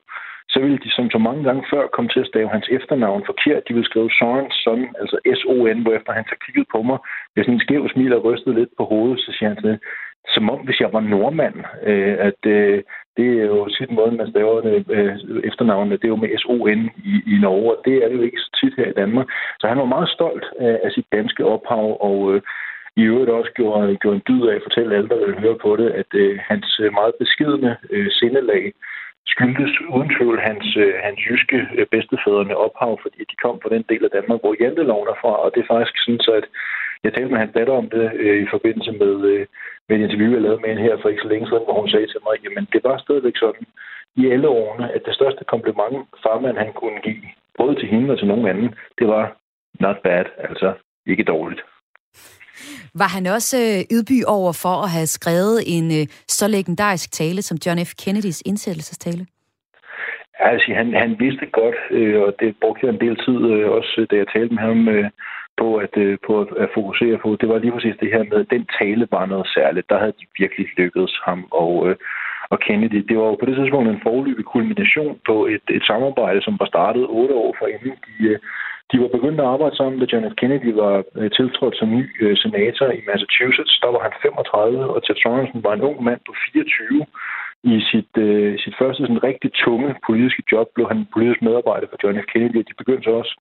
[0.52, 3.68] så ville de som så mange gange før komme til at stave hans efternavn forkert.
[3.68, 6.98] De ville skrive Sorens son, altså S-O-N, hvorefter han så kiggede på mig
[7.34, 9.78] med sådan en skæv smil og rystede lidt på hovedet, så siger han til
[10.28, 12.82] som om hvis jeg var nordmand, øh, at øh,
[13.16, 16.82] det er jo tit måden, man staver det, øh, efternavnet, det er jo med S-O-N
[17.12, 19.26] i, i Norge, og det er det jo ikke så tit her i Danmark.
[19.60, 22.42] Så han var meget stolt af, af sit danske ophav, og øh,
[22.96, 25.76] i øvrigt også gjorde, gjorde en dyd af at fortælle alle, der ville høre på
[25.76, 28.72] det, at øh, hans øh, meget beskidende øh, sindelag
[29.26, 33.84] skyldtes uden tvivl hans, øh, hans jyske øh, bedstefædrene ophav, fordi de kom fra den
[33.90, 36.46] del af Danmark, hvor janteloven er fra, og det er faktisk sådan, så at
[37.04, 39.46] jeg talte med hans datter om det øh, i forbindelse med, øh,
[39.88, 41.90] med et interview, jeg lavede med hende her for ikke så længe siden, hvor hun
[41.90, 43.66] sagde til mig, jamen det var stadigvæk sådan
[44.16, 47.22] i alle årene, at det største kompliment farmand han kunne give,
[47.58, 49.24] både til hende og til nogen anden, det var
[49.80, 50.68] not bad, altså
[51.06, 51.62] ikke dårligt.
[52.94, 56.06] Var han også øh, ydby over for at have skrevet en øh,
[56.38, 57.92] så legendarisk tale som John F.
[58.02, 59.26] Kennedys indsættelsestale?
[60.40, 63.70] Ja, altså, han, han vidste godt, øh, og det brugte jeg en del tid, øh,
[63.70, 65.10] også da jeg talte med ham, øh,
[65.60, 66.32] på, at, øh, på
[66.64, 67.28] at, fokusere på.
[67.40, 69.90] Det var lige præcis det her med, at den tale var noget særligt.
[69.90, 71.96] Der havde de virkelig lykkedes ham og, øh,
[72.52, 73.00] og Kennedy.
[73.08, 76.66] Det var jo på det tidspunkt en forløbig kulmination på et, et samarbejde, som var
[76.66, 78.38] startet otte år forinden de, øh,
[78.90, 80.34] de var begyndt at arbejde sammen, da John F.
[80.40, 80.94] Kennedy var
[81.36, 82.04] tiltrådt som ny
[82.42, 83.74] senator i Massachusetts.
[83.82, 87.06] Der var han 35, og Ted Sorensen var en ung mand på 24.
[87.62, 91.98] I sit, øh, sit første sådan rigtig tunge politiske job blev han politisk medarbejder for
[92.02, 92.26] John F.
[92.32, 92.58] Kennedy.
[92.58, 93.34] og De begyndte så også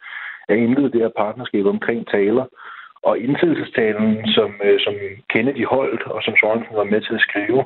[0.50, 2.46] at indlede det her partnerskab omkring taler.
[3.04, 4.94] Og indsættelsestalen, som, øh, som
[5.30, 7.66] Kennedy holdt, og som Sørensen var med til at skrive,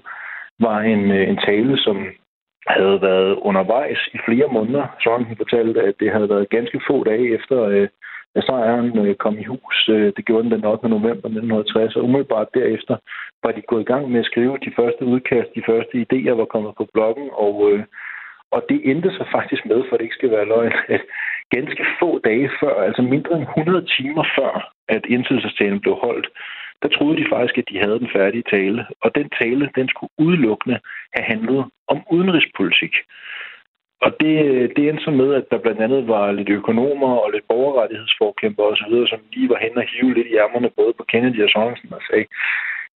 [0.59, 1.97] var en, øh, en tale, som
[2.67, 4.85] havde været undervejs i flere måneder.
[5.03, 7.87] Sørensen fortalte, at det havde været ganske få dage efter, øh,
[8.35, 9.89] at sejren øh, kom i hus.
[9.89, 10.89] Øh, det gjorde den den 8.
[10.89, 12.95] november 1960, og umiddelbart derefter
[13.43, 16.45] var de gået i gang med at skrive de første udkast, de første idéer var
[16.45, 17.83] kommet på bloggen, og, øh,
[18.55, 21.01] og det endte så faktisk med, for det ikke skal være løgn, at
[21.55, 24.53] ganske få dage før, altså mindre end 100 timer før,
[24.89, 26.27] at indsættelsestalen blev holdt,
[26.81, 28.85] der troede de faktisk, at de havde den færdige tale.
[29.03, 30.79] Og den tale, den skulle udelukkende
[31.15, 32.93] have handlet om udenrigspolitik.
[34.05, 34.35] Og det,
[34.75, 38.95] det endte så med, at der blandt andet var lidt økonomer og lidt borgerrettighedsforkæmper osv.,
[39.11, 42.01] som lige var hen og hive lidt i ærmerne både på Kennedy og Sørensen og
[42.09, 42.25] sagde,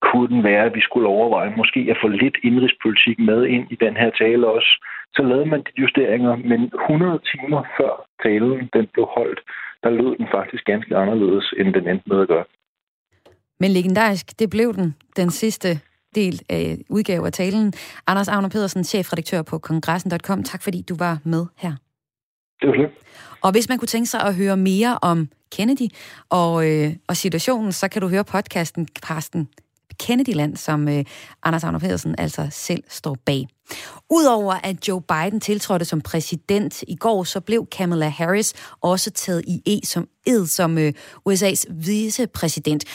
[0.01, 3.77] kunne den være, at vi skulle overveje måske at få lidt indrigspolitik med ind i
[3.86, 4.71] den her tale også.
[5.15, 9.39] Så lavede man de justeringer, men 100 timer før talen den blev holdt,
[9.84, 12.45] der lød den faktisk ganske anderledes, end den endte med at gøre.
[13.60, 15.69] Men legendarisk, det blev den, den sidste
[16.15, 17.73] del af udgave af talen.
[18.08, 20.43] Anders Agner Pedersen, chefredaktør på kongressen.com.
[20.43, 21.73] Tak fordi du var med her.
[22.62, 22.89] Det var det.
[23.41, 25.88] Og hvis man kunne tænke sig at høre mere om Kennedy
[26.29, 29.49] og, øh, og situationen, så kan du høre podcasten Karsten
[29.99, 31.05] Kennedyland, som øh,
[31.43, 33.47] Anders Agner Pedersen altså selv står bag.
[34.10, 39.43] Udover at Joe Biden tiltrådte som præsident i går, så blev Kamala Harris også taget
[39.47, 40.93] i e som ed som øh,
[41.29, 42.86] USA's vicepræsident.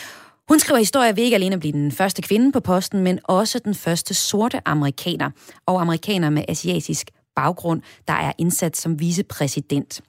[0.48, 3.58] Hun skriver historie ved ikke alene at blive den første kvinde på posten, men også
[3.58, 5.30] den første sorte amerikaner
[5.66, 10.00] og amerikaner med asiatisk baggrund, der er indsat som vicepræsident.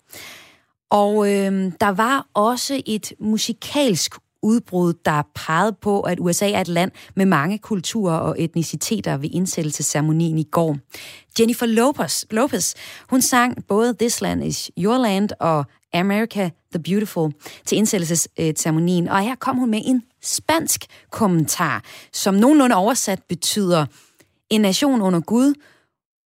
[0.89, 6.67] Og øh, der var også et musikalsk udbrud, der pegede på, at USA er et
[6.67, 10.77] land med mange kulturer og etniciteter ved indsættelsesceremonien i går.
[11.39, 12.73] Jennifer Lopez, Lopez
[13.09, 17.31] hun sang både This Land is Your Land og America the Beautiful
[17.65, 23.85] til indsættelsesceremonien, og her kom hun med en spansk kommentar, som nogenlunde oversat betyder
[24.49, 25.53] en nation under Gud,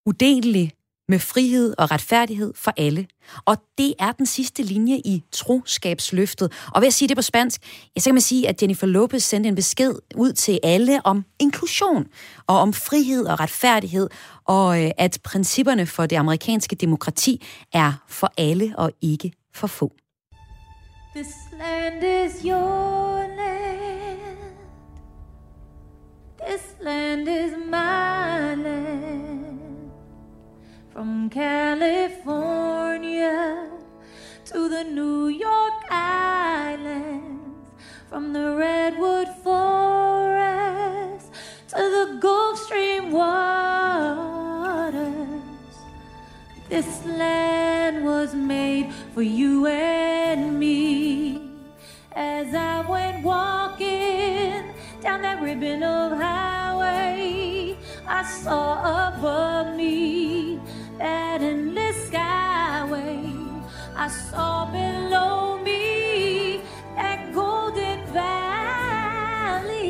[0.06, 0.72] udelelig
[1.08, 3.08] med frihed og retfærdighed for alle.
[3.46, 6.52] Og det er den sidste linje i troskabsløftet.
[6.72, 7.62] Og ved at sige det på spansk,
[7.96, 11.26] ja, så kan man sige, at Jennifer Lopez sendte en besked ud til alle om
[11.40, 12.08] inklusion
[12.48, 14.10] og om frihed og retfærdighed,
[14.46, 19.92] og øh, at principperne for det amerikanske demokrati er for alle og ikke for få.
[21.16, 24.36] This land is your land.
[26.40, 29.25] This land is my land.
[30.96, 32.24] From California
[34.46, 37.68] to the New York Islands,
[38.08, 41.34] from the Redwood Forest
[41.68, 43.44] to the Gulf Stream waters.
[46.70, 51.42] This land was made for you and me.
[52.14, 57.76] As I went walking down that ribbon of highway,
[58.08, 60.62] I saw above me
[61.46, 63.22] endless skyway.
[63.96, 66.62] I saw below me
[66.96, 69.86] that golden valley.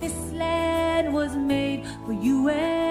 [0.00, 2.83] This land was made for you and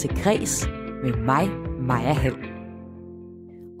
[0.00, 0.66] til Græs
[1.04, 1.48] med mig,
[1.80, 2.36] Maja Hall.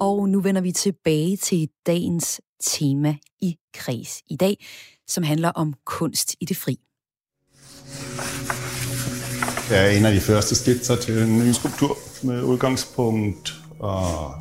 [0.00, 4.66] Og nu vender vi tilbage til dagens tema i Kreds i dag,
[5.08, 6.78] som handler om kunst i det fri.
[9.68, 14.34] Det er en af de første skitser til en ny skulptur med udgangspunkt og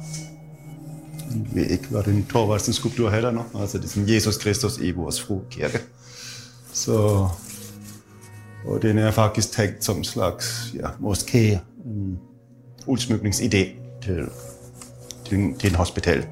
[1.32, 3.44] jeg ved ikke, hvad den Thorvaldsen skulptur heller nu.
[3.56, 5.80] Altså det er sådan Jesus Kristus i vores fru kirke.
[6.74, 7.28] Så,
[8.66, 12.20] og den er faktisk tænkt som en slags, ja, måske en
[12.88, 13.66] udsmykningsidé
[14.02, 14.30] til,
[15.26, 16.28] til, en, til en hospital.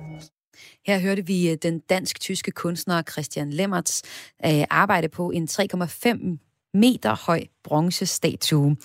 [0.87, 4.03] Her hørte vi øh, den dansk-tyske kunstner Christian Lemmerts
[4.45, 6.37] øh, arbejde på en 3,5
[6.73, 8.77] meter høj bronzestatue.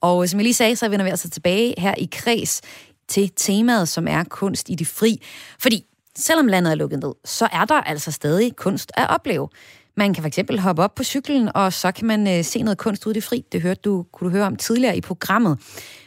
[0.00, 2.60] Og som jeg lige sagde, så vender vi altså tilbage her i kreds
[3.08, 5.22] til temaet, som er kunst i det fri.
[5.58, 5.86] Fordi
[6.16, 9.48] selvom landet er lukket ned, så er der altså stadig kunst at opleve.
[9.96, 13.06] Man kan fx hoppe op på cyklen, og så kan man øh, se noget kunst
[13.06, 13.44] ude i det fri.
[13.52, 15.58] Det hørte du, kunne du høre om tidligere i programmet.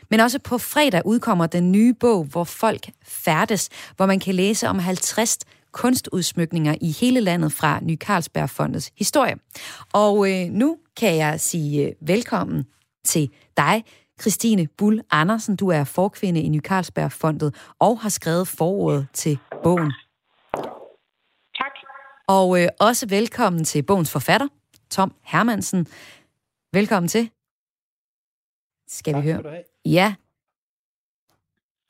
[0.10, 4.68] Men også på fredag udkommer den nye bog, hvor folk færdes, hvor man kan læse
[4.68, 5.38] om 50
[5.72, 9.36] kunstudsmykninger i hele landet fra Ny Carlsbergfondets historie.
[9.94, 12.64] Og øh, nu kan jeg sige øh, velkommen
[13.06, 13.84] til dig,
[14.22, 15.56] Christine Bull Andersen.
[15.56, 19.92] Du er forkvinde i Ny Carlsbergfondet og har skrevet forordet til bogen.
[22.28, 24.48] Og øh, også velkommen til bogens forfatter,
[24.90, 25.88] Tom Hermansen.
[26.74, 27.30] Velkommen til.
[28.88, 29.64] Skal Tak vi høre?
[29.86, 30.16] Ja.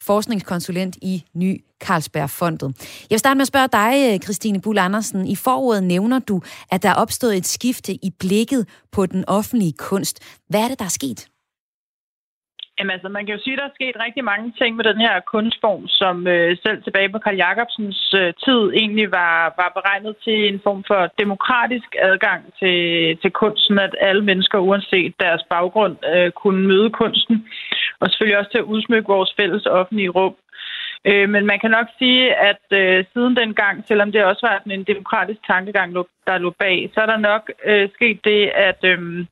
[0.02, 2.74] Forskningskonsulent i Ny Carlsbergfondet.
[3.02, 5.28] Jeg vil starte med at spørge dig, Christine Bull Andersen.
[5.28, 6.41] I forordet nævner du,
[6.72, 10.19] at der er opstået et skifte i blikket på den offentlige kunst.
[10.50, 11.30] Hvad er det, der er sket?
[12.78, 15.00] Jamen altså, man kan jo sige, at der er sket rigtig mange ting med den
[15.06, 20.16] her kunstform, som øh, selv tilbage på Karl Jacobsens øh, tid egentlig var, var beregnet
[20.24, 22.80] til en form for demokratisk adgang til,
[23.22, 27.48] til kunsten, at alle mennesker, uanset deres baggrund, øh, kunne møde kunsten,
[28.00, 30.36] og selvfølgelig også til at udsmykke vores fælles offentlige rum.
[31.06, 34.80] Øh, men man kan nok sige, at øh, siden dengang, selvom det også var sådan
[34.80, 35.96] en demokratisk tankegang,
[36.28, 39.26] der lå bag, så er der nok øh, sket det, at, øh,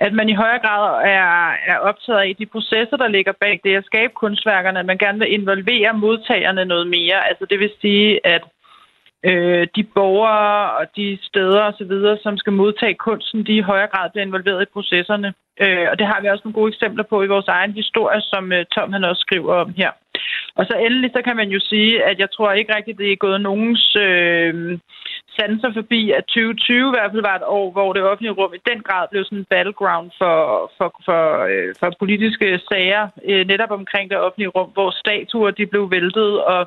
[0.00, 3.76] at man i højere grad er, er optaget af de processer, der ligger bag det
[3.76, 7.28] at skabe kunstværkerne, at man gerne vil involvere modtagerne noget mere.
[7.28, 8.42] Altså det vil sige, at
[9.24, 14.10] øh, de borgere og de steder osv., som skal modtage kunsten, de i højere grad
[14.10, 15.34] bliver involveret i processerne.
[15.60, 18.52] Øh, og det har vi også nogle gode eksempler på i vores egen historie, som
[18.52, 19.90] øh, Tom han også skriver om her.
[20.56, 23.24] Og så endelig, så kan man jo sige, at jeg tror ikke rigtigt, det er
[23.26, 24.78] gået nogens øh,
[25.36, 28.66] sanser forbi, at 2020 i hvert fald var et år, hvor det offentlige rum i
[28.70, 30.36] den grad blev sådan en battleground for,
[30.76, 35.66] for, for, øh, for politiske sager, øh, netop omkring det offentlige rum, hvor statuer de
[35.66, 36.60] blev væltet, og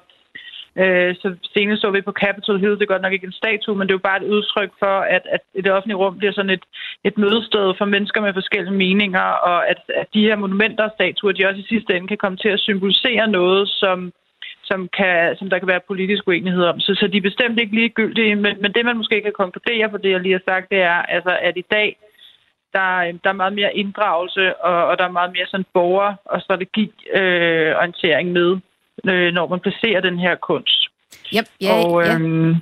[0.84, 3.76] Øh, så senest så vi på Capitol Hill, det er godt nok ikke en statue,
[3.76, 6.55] men det er jo bare et udtryk for, at, at det offentlige rum bliver sådan
[6.57, 6.65] et,
[7.03, 11.32] et mødested for mennesker med forskellige meninger, og at, at de her monumenter og statuer,
[11.32, 14.11] de også i sidste ende kan komme til at symbolisere noget, som,
[14.70, 16.80] som, kan, som der kan være politisk uenighed om.
[16.80, 19.97] Så, så de er bestemt ikke ligegyldige, men, men det man måske kan konkludere på
[19.97, 21.89] det, jeg lige har sagt, det er, altså, at i dag,
[22.74, 22.86] der,
[23.24, 28.28] der er meget mere inddragelse, og, og der er meget mere sådan borger- og strategiorientering
[28.30, 28.49] øh, med,
[29.13, 30.80] øh, når man placerer den her kunst.
[31.36, 32.13] Yep, ja, og, ja.
[32.15, 32.55] øhm,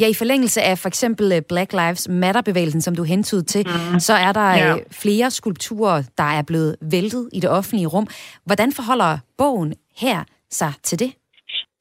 [0.00, 4.00] Ja, i forlængelse af for eksempel øh, Black Lives Matter-bevægelsen, som du hentede til, mm.
[4.00, 4.68] så er der Ja.
[4.68, 4.76] ja.
[4.92, 8.06] flere skulpturer, der er blevet væltet i det offentlige rum.
[8.44, 11.12] Hvordan forholder bogen her sig til det?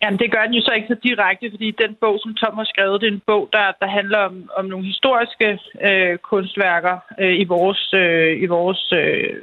[0.03, 2.67] Jamen, det gør den jo så ikke så direkte, fordi den bog, som Tom har
[2.73, 7.35] skrevet, det er en bog, der, der handler om, om nogle historiske øh, kunstværker øh,
[7.43, 9.33] i vores, øh, i vores øh,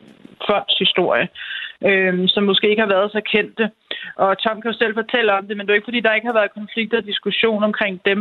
[0.47, 1.29] fonds historie,
[1.89, 3.71] øh, som måske ikke har været så kendte.
[4.17, 6.31] Og Tom kan jo selv fortælle om det, men det er ikke, fordi der ikke
[6.31, 8.21] har været konflikter og diskussion omkring dem.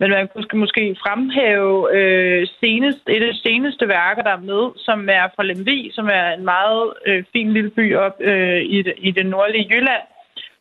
[0.00, 4.62] Men man kunne måske fremhæve øh, senest, et af de seneste værker, der er med,
[4.76, 8.82] som er fra Lemvi, som er en meget øh, fin lille by op øh, i,
[8.82, 10.06] det, i det nordlige Jylland,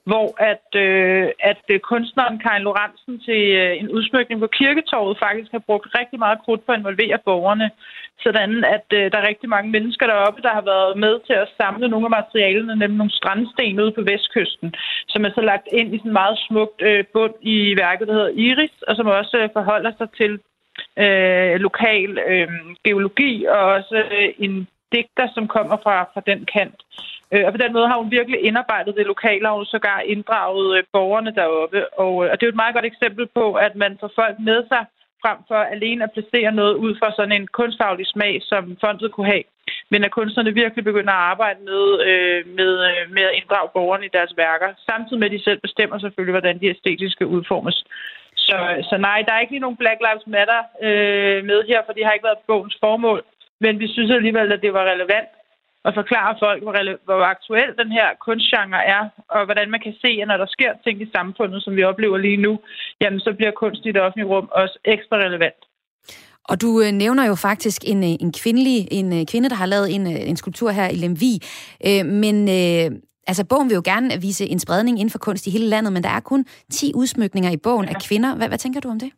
[0.10, 5.52] hvor at, øh, at øh, kunstneren Karin Lorentzen til øh, en udsmykning på Kirketorvet faktisk
[5.52, 7.68] har brugt rigtig meget krudt på at involvere borgerne,
[8.26, 11.52] sådan at øh, der er rigtig mange mennesker deroppe, der har været med til at
[11.60, 14.74] samle nogle af materialerne, nemlig nogle strandsten ude på vestkysten,
[15.12, 18.38] som er så lagt ind i sådan meget smukt øh, bund i værket, der hedder
[18.46, 20.34] Iris, og som også øh, forholder sig til
[21.04, 22.48] øh, lokal øh,
[22.86, 26.80] geologi og også øh, en digter, som kommer fra, fra den kant.
[27.34, 30.78] Øh, og på den måde har hun virkelig indarbejdet det lokale, og hun sågar inddraget
[30.78, 31.80] øh, borgerne deroppe.
[32.00, 34.36] Og, øh, og det er jo et meget godt eksempel på, at man får folk
[34.40, 34.86] med sig,
[35.24, 39.32] frem for alene at placere noget ud fra sådan en kunstfaglig smag, som fondet kunne
[39.34, 39.44] have.
[39.92, 42.72] Men at kunstnerne virkelig begynder at arbejde med, øh, med,
[43.16, 46.60] med at inddrage borgerne i deres værker, samtidig med at de selv bestemmer selvfølgelig, hvordan
[46.60, 47.78] de æstetiske udformes.
[48.36, 48.58] Så,
[48.90, 52.06] så nej, der er ikke lige nogen Black Lives Matter øh, med her, for det
[52.06, 53.24] har ikke været bogens formål.
[53.60, 55.30] Men vi synes alligevel, at det var relevant
[55.88, 56.76] at forklare folk, hvor,
[57.06, 59.04] hvor aktuel den her kunstgenre er,
[59.36, 62.18] og hvordan man kan se, at når der sker ting i samfundet, som vi oplever
[62.18, 62.54] lige nu,
[63.02, 65.62] jamen så bliver kunst i det offentlige rum også ekstra relevant.
[66.50, 69.66] Og du øh, nævner jo faktisk en, øh, en kvindelig, en øh, kvinde, der har
[69.66, 71.34] lavet en, en skulptur her i Lemvi.
[71.88, 75.50] Øh, men øh, altså, bogen vil jo gerne vise en spredning inden for kunst i
[75.50, 77.94] hele landet, men der er kun 10 udsmykninger i bogen ja.
[77.94, 78.36] af kvinder.
[78.36, 79.12] Hvad, hvad tænker du om det?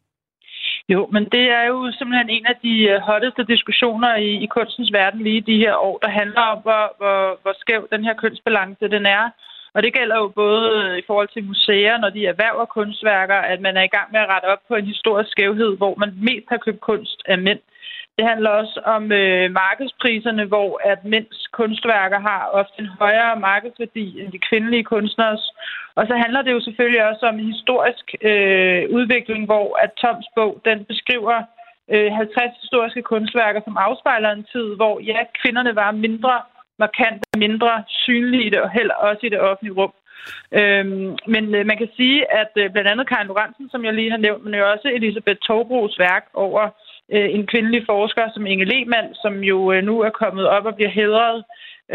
[0.94, 4.92] Jo, men det er jo simpelthen en af de øh, hotteste diskussioner i, i kunstens
[4.94, 8.88] verden lige de her år, der handler om, hvor, hvor, hvor skæv den her kønsbalance
[8.88, 9.30] den er.
[9.74, 13.62] Og det gælder jo både øh, i forhold til museer, når de erhverver kunstværker, at
[13.62, 16.48] man er i gang med at rette op på en historisk skævhed, hvor man mest
[16.50, 17.60] har købt kunst af mænd.
[18.18, 24.22] Det handler også om øh, markedspriserne, hvor at mænds kunstværker har ofte en højere markedsværdi
[24.22, 25.44] end de kvindelige kunstners.
[25.96, 30.28] Og så handler det jo selvfølgelig også om en historisk øh, udvikling, hvor at Toms
[30.36, 31.38] bog den beskriver
[31.94, 36.36] øh, 50 historiske kunstværker, som afspejler en tid, hvor ja, kvinderne var mindre
[36.80, 39.94] markant mindre synlige i det, og heller også i det offentlige rum.
[40.60, 44.12] Øhm, men øh, man kan sige, at øh, blandt andet Karin Lorentzen, som jeg lige
[44.12, 46.64] har nævnt, men jo også Elisabeth Torbros værk over
[47.14, 50.76] øh, en kvindelig forsker som Inge Lehmann, som jo øh, nu er kommet op og
[50.76, 51.44] bliver hedret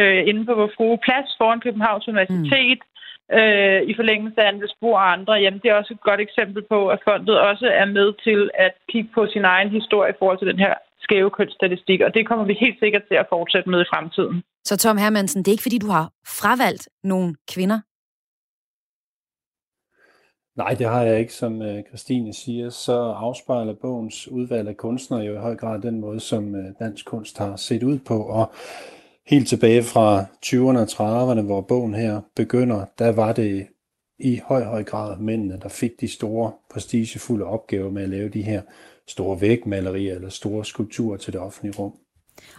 [0.00, 2.80] øh, inde på vores frue plads foran Københavns Universitet.
[2.82, 2.93] Mm.
[3.32, 6.62] Øh, i forlængelse af Anders Bo og andre, jamen det er også et godt eksempel
[6.72, 10.38] på, at fondet også er med til at kigge på sin egen historie i forhold
[10.38, 13.80] til den her skæve kønsstatistik, og det kommer vi helt sikkert til at fortsætte med
[13.80, 14.42] i fremtiden.
[14.64, 17.80] Så Tom Hermansen, det er ikke fordi, du har fravalgt nogle kvinder?
[20.56, 21.32] Nej, det har jeg ikke.
[21.32, 22.96] Som øh, Christine siger, så
[23.26, 27.38] afspejler bogens udvalg af kunstnere jo i høj grad den måde, som øh, dansk kunst
[27.38, 28.22] har set ud på.
[28.22, 28.52] Og
[29.26, 33.66] helt tilbage fra 20'erne og 30'erne, hvor bogen her begynder, der var det
[34.18, 38.42] i høj, høj grad mændene, der fik de store, prestigefulde opgaver med at lave de
[38.42, 38.62] her
[39.08, 41.92] store vægmalerier eller store skulpturer til det offentlige rum.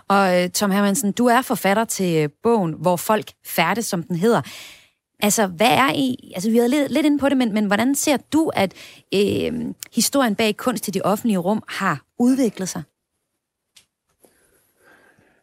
[0.07, 4.15] Og øh, Tom Hermansen, du er forfatter til øh, bogen, hvor folk færdes, som den
[4.15, 4.41] hedder.
[5.19, 6.31] Altså, hvad er I...
[6.35, 8.73] Altså, vi har lidt, lidt inde på det, men, men hvordan ser du, at
[9.13, 9.53] øh,
[9.95, 12.83] historien bag kunst i det offentlige rum har udviklet sig?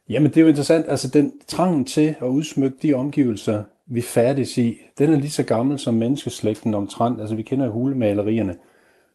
[0.08, 0.86] Jamen, det er jo interessant.
[0.88, 5.42] Altså, den trangen til at udsmykke de omgivelser, vi færdes i, den er lige så
[5.42, 7.20] gammel som menneskeslægten omtrent.
[7.20, 8.56] Altså, vi kender hulemalerierne.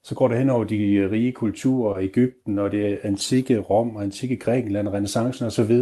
[0.04, 4.36] Så går det hen over de rige kulturer, Ægypten og det antikke Rom og antikke
[4.36, 5.82] Grækenland, renaissancen osv.,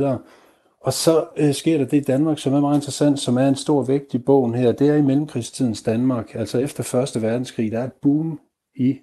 [0.86, 3.56] og så øh, sker der det i Danmark, som er meget interessant, som er en
[3.56, 4.72] stor vægt i bogen her.
[4.72, 8.39] Det er i mellemkrigstidens Danmark, altså efter Første Verdenskrig, der er et boom
[8.76, 8.99] i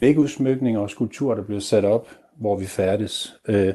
[0.00, 2.08] vægudsmykninger og skulpturer, der bliver sat op,
[2.40, 3.36] hvor vi færdes.
[3.48, 3.74] Øh,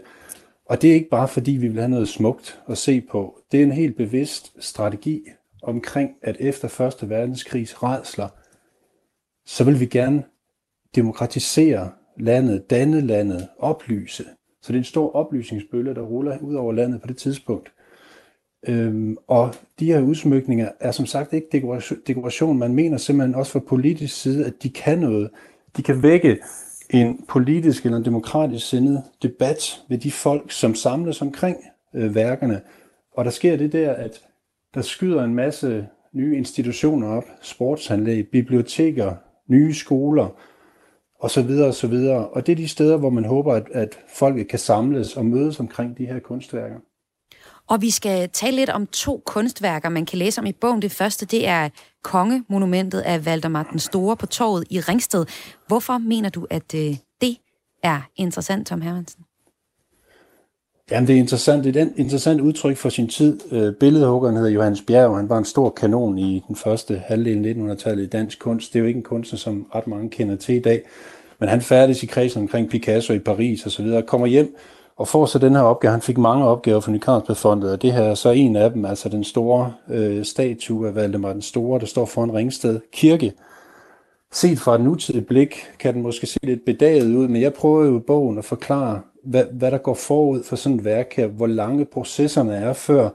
[0.65, 3.41] og det er ikke bare fordi, vi vil have noget smukt at se på.
[3.51, 5.21] Det er en helt bevidst strategi
[5.61, 8.27] omkring, at efter Første Verdenskrigs redsler,
[9.45, 10.23] så vil vi gerne
[10.95, 14.23] demokratisere landet, danne landet, oplyse.
[14.61, 17.71] Så det er en stor oplysningsbølge, der ruller ud over landet på det tidspunkt.
[18.67, 22.57] Øhm, og de her udsmykninger er som sagt ikke dekoration, dekoration.
[22.59, 25.29] Man mener simpelthen også fra politisk side, at de kan noget.
[25.77, 26.39] De kan vække
[26.89, 31.57] en politisk eller en demokratisk sindet debat ved de folk, som samles omkring
[31.95, 32.61] øh, værkerne.
[33.13, 34.21] Og der sker det der, at
[34.73, 39.15] der skyder en masse nye institutioner op, sportsanlæg, biblioteker,
[39.47, 40.29] nye skoler,
[41.19, 42.27] og så videre og så videre.
[42.29, 45.59] Og det er de steder, hvor man håber, at, at folk kan samles og mødes
[45.59, 46.79] omkring de her kunstværker.
[47.67, 50.81] Og vi skal tale lidt om to kunstværker, man kan læse om i bogen.
[50.81, 51.69] Det første, det er
[52.03, 55.25] Kongemonumentet af Valdemar den Store på torvet i Ringsted.
[55.67, 57.37] Hvorfor mener du, at øh, det
[57.83, 59.23] er interessant, Tom Hermansen?
[60.91, 61.63] Jamen, det er interessant.
[61.63, 63.39] Det er et interessant udtryk for sin tid.
[63.51, 65.17] Øh, billedhuggeren hedder Johannes Bjerg.
[65.17, 68.73] Han var en stor kanon i den første halvdel af 1900-tallet i dansk kunst.
[68.73, 70.81] Det er jo ikke en kunstner, som ret mange kender til i dag.
[71.39, 74.55] Men han færdes i kredsen omkring Picasso i Paris og så videre, kommer hjem
[74.97, 75.91] og får så den her opgave.
[75.91, 79.09] Han fik mange opgaver fra Nykarlsbergfondet, og det her er så en af dem, altså
[79.09, 83.33] den store øh, statue af Valdemar den Store, der står foran Ringsted Kirke.
[84.31, 87.85] Set fra et nutidigt blik kan den måske se lidt bedaget ud, men jeg prøver
[87.85, 91.27] jo i bogen at forklare, hvad, hvad der går forud for sådan et værk her,
[91.27, 93.09] hvor lange processerne er, før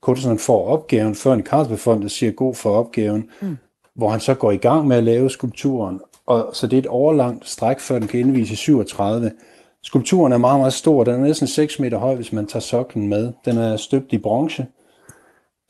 [0.00, 3.56] kunstneren får opgaven, før en Carlsbergfondet siger god for opgaven, mm.
[3.94, 6.86] hvor han så går i gang med at lave skulpturen, og så det er et
[6.86, 9.30] overlangt stræk, før den kan indvise i 37.
[9.86, 11.04] Skulpturen er meget, meget stor.
[11.04, 13.32] Den er næsten 6 meter høj, hvis man tager soklen med.
[13.44, 14.66] Den er støbt i bronze.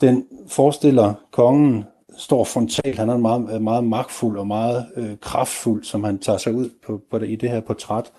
[0.00, 1.84] Den forestiller kongen
[2.16, 2.98] står frontalt.
[2.98, 7.00] Han er meget, meget magtfuld og meget øh, kraftfuld, som han tager sig ud på,
[7.10, 8.12] på det, i det her portræt.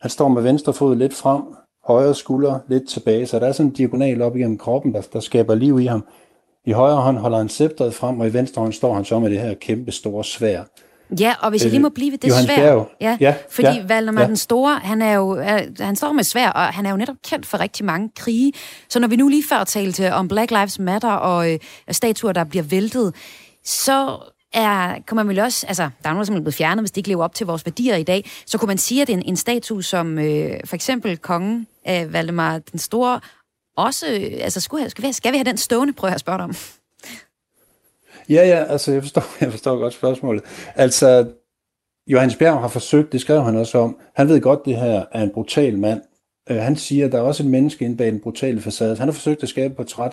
[0.00, 1.42] Han står med venstre fod lidt frem,
[1.84, 5.20] højre skulder lidt tilbage, så der er sådan en diagonal op igennem kroppen, der, der
[5.20, 6.04] skaber liv i ham.
[6.64, 9.30] I højre hånd holder han sceptret frem, og i venstre hånd står han så med
[9.30, 10.62] det her kæmpe store svær.
[11.20, 12.56] Ja, og hvis jeg lige må blive ved det Johan svær.
[12.56, 12.88] Bjerg.
[13.00, 14.26] Ja, Ja, fordi ja, Valdemar ja.
[14.28, 15.40] den Store, han, er jo,
[15.80, 18.52] han står med svær, og han er jo netop kendt for rigtig mange krige.
[18.88, 21.58] Så når vi nu lige før talte om Black Lives Matter og øh,
[21.90, 23.14] statuer, der bliver væltet,
[23.64, 24.18] så
[24.54, 27.00] er, kan man vel også, altså, der er nogen, som er blevet fjernet, hvis de
[27.00, 29.36] ikke lever op til vores værdier i dag, så kunne man sige, at en, en
[29.36, 33.20] statue som øh, for eksempel kongen af Valdemar den Store,
[33.76, 36.20] også, øh, altså, skulle, have- skal, vi, skal vi have den stående, prøver jeg at
[36.20, 36.54] spørge dig om.
[38.28, 40.42] Ja, ja, altså jeg forstår, jeg forstår godt spørgsmålet.
[40.74, 41.26] Altså,
[42.06, 45.22] Johannes Bjerg har forsøgt, det skrev han også om, han ved godt, det her er
[45.22, 46.00] en brutal mand.
[46.50, 48.96] Øh, han siger, at der er også et menneske inde bag den brutale facade.
[48.96, 50.12] Han har forsøgt at skabe et portræt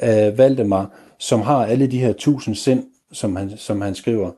[0.00, 4.30] af Valdemar, som har alle de her tusind sind, som han, som han skriver.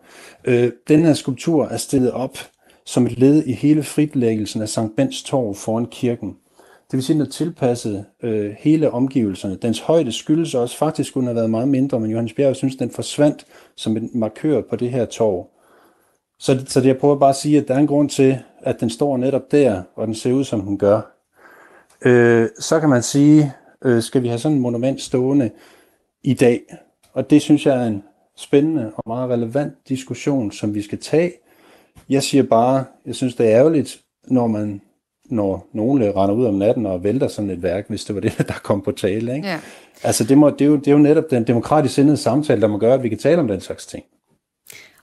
[0.44, 2.38] Øh, den her skulptur er stillet op
[2.84, 6.36] som et led i hele fritlæggelsen af Sankt Bens Torv foran kirken.
[6.92, 9.56] Det vil sige, at den er tilpasset øh, hele omgivelserne.
[9.56, 12.76] Dens højde skyldes også, faktisk skulle den have været meget mindre, men Johannes Bjerg synes,
[12.76, 15.50] den forsvandt som en markør på det her torv.
[16.38, 18.80] Så, så det, jeg prøver bare at sige, at der er en grund til, at
[18.80, 21.00] den står netop der, og den ser ud, som den gør.
[22.04, 23.52] Øh, så kan man sige,
[23.84, 25.50] øh, skal vi have sådan et monument stående
[26.24, 26.60] i dag?
[27.12, 28.02] Og det synes jeg er en
[28.36, 31.32] spændende og meget relevant diskussion, som vi skal tage.
[32.08, 34.80] Jeg siger bare, jeg synes, det er ærgerligt, når man
[35.30, 38.38] når nogen render ud om natten og vælter sådan et værk, hvis det var det,
[38.48, 39.36] der kom på tale.
[39.36, 39.48] Ikke?
[39.48, 39.60] Ja.
[40.02, 42.68] Altså, det, må, det, er jo, det er jo netop den demokratisk sindede samtale, der
[42.68, 44.04] må gøre, at vi kan tale om den slags ting.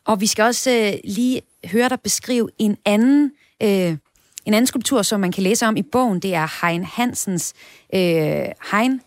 [0.06, 3.32] Og vi skal også øh, lige høre dig beskrive en anden,
[3.64, 3.98] øh,
[4.46, 6.20] en anden skulptur, som man kan læse om i bogen.
[6.20, 7.54] Det er Hein Hansens,
[7.94, 9.02] øh, Hein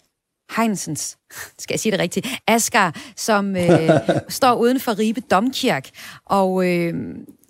[0.56, 1.18] Heinsens,
[1.62, 3.90] skal jeg sige det rigtigt, Asger, som øh,
[4.28, 5.88] står uden for Ribe Domkirk.
[6.26, 6.94] Og øh,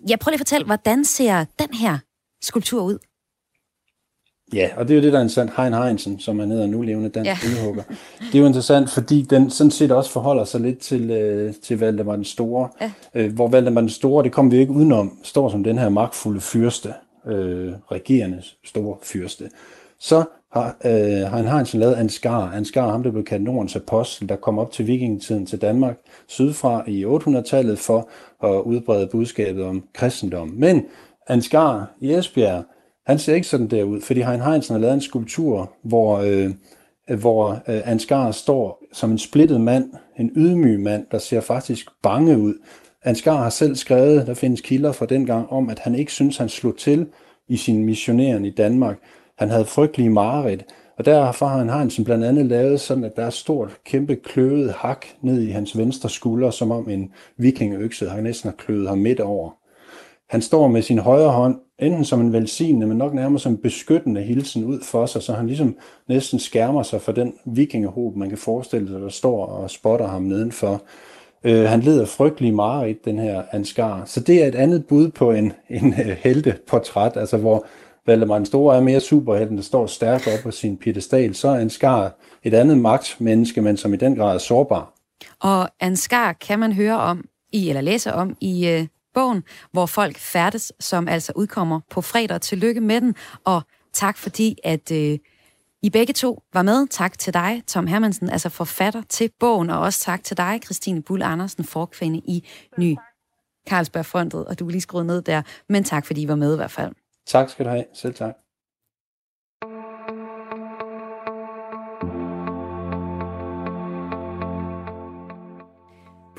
[0.09, 1.97] jeg prøver lige at fortælle, hvordan ser den her
[2.41, 2.97] skulptur ud?
[4.53, 5.51] Ja, og det er jo det, der er interessant.
[5.57, 7.83] Hein Heinsen, som er hedder nu levende dansk Ja.
[8.19, 11.79] Det er jo interessant, fordi den sådan set også forholder sig lidt til, øh, til
[11.79, 12.69] Valdemar den Store.
[12.81, 12.91] Ja.
[13.13, 16.41] Øh, hvor Valdemar den Store, det kommer vi ikke udenom, står som den her magtfulde
[16.41, 16.93] fyrste,
[17.27, 19.49] øh, regerende store fyrste.
[19.99, 20.23] Så
[20.53, 22.51] har øh, Hein Heinsen lavet Ansgar.
[22.51, 25.97] Ansgar, ham der blev kaldt Nordens apostel, der kom op til vikingetiden til Danmark
[26.27, 28.09] sydfra i 800-tallet for
[28.43, 30.47] at udbrede budskabet om kristendom.
[30.47, 30.85] Men
[31.27, 32.63] Ansgar i Esbjerg,
[33.05, 36.51] han ser ikke sådan der ud, fordi Hein Heinsen har lavet en skulptur, hvor, øh,
[37.19, 42.37] hvor øh, Ansgar står som en splittet mand, en ydmyg mand, der ser faktisk bange
[42.37, 42.53] ud.
[43.03, 46.49] Ansgar har selv skrevet, der findes kilder fra dengang, om at han ikke synes, han
[46.49, 47.07] slog til
[47.47, 48.97] i sin missioneren i Danmark.
[49.37, 50.65] Han havde frygtelige mareridt,
[50.97, 54.15] og derfor har han Heinsen blandt andet lavet sådan, at der er et stort, kæmpe
[54.15, 58.89] kløvet hak ned i hans venstre skulder, som om en vikingøkse har næsten kløet kløvet
[58.89, 59.51] ham midt over.
[60.33, 63.57] Han står med sin højre hånd, enten som en velsignende, men nok nærmere som en
[63.57, 65.75] beskyttende hilsen ud for sig, så han ligesom
[66.09, 70.21] næsten skærmer sig for den vikingehob, man kan forestille sig, der står og spotter ham
[70.21, 70.81] nedenfor.
[71.43, 74.03] Øh, han leder frygtelig mareridt, den her Ansgar.
[74.05, 77.65] Så det er et andet bud på en, en øh, helteportræt, altså hvor
[78.05, 81.59] Valdemar den Store er mere superhelten, der står stærkt op på sin piedestal, så er
[81.59, 84.93] Ansgar et andet magtmenneske, men som i den grad er sårbar.
[85.39, 90.17] Og Ansgar kan man høre om i, eller læse om i øh, bogen, hvor folk
[90.17, 92.41] færdes, som altså udkommer på fredag.
[92.41, 93.61] Tillykke med den, og
[93.93, 95.17] tak fordi, at øh,
[95.81, 96.87] I begge to var med.
[96.87, 101.01] Tak til dig, Tom Hermansen, altså forfatter til bogen, og også tak til dig, Christine
[101.01, 102.47] Bull Andersen, forkvinde i
[102.77, 102.95] Ny
[103.69, 106.55] Carlsbergfondet, og du er lige skruet ned der, men tak fordi I var med i
[106.55, 106.91] hvert fald.
[107.27, 107.85] Tak skal du have.
[107.93, 108.42] Selv tak.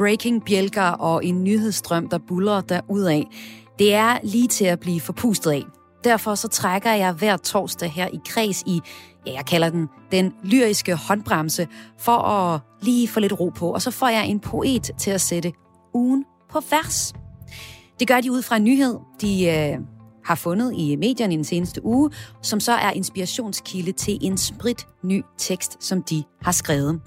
[0.05, 2.63] Breaking bjælker og en nyhedsstrøm, der buller
[3.09, 3.27] af.
[3.79, 5.63] Det er lige til at blive forpustet af.
[6.05, 8.81] derfor så trækker jeg hver torsdag her i kreds i,
[9.27, 13.73] ja, jeg kalder den den lyriske håndbremse, for at lige få lidt ro på.
[13.73, 15.53] Og så får jeg en poet til at sætte
[15.95, 17.13] ugen på vers.
[18.01, 19.79] Det gør de ud fra en nyhed, de øh,
[20.25, 22.11] har fundet i medierne i den seneste uge,
[22.43, 27.01] som så er inspirationskilde til en sprit ny tekst, som de har skrevet.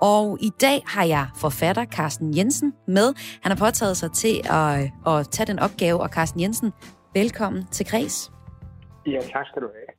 [0.00, 3.08] Og i dag har jeg forfatter Carsten Jensen med.
[3.42, 4.74] Han har påtaget sig til at,
[5.12, 6.72] at tage den opgave, og Carsten Jensen,
[7.14, 8.30] velkommen til Græs.
[9.06, 9.90] Ja, tak skal du have.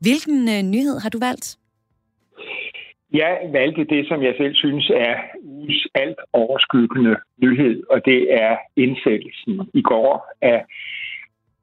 [0.00, 1.58] Hvilken uh, nyhed har du valgt?
[3.12, 8.56] Jeg valgte det, som jeg selv synes er uges alt overskyggende nyhed, og det er
[8.76, 10.64] indsættelsen i går af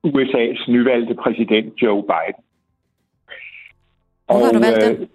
[0.07, 2.41] USA's nyvalgte præsident Joe Biden.
[4.25, 5.09] Hvor har du valgt den?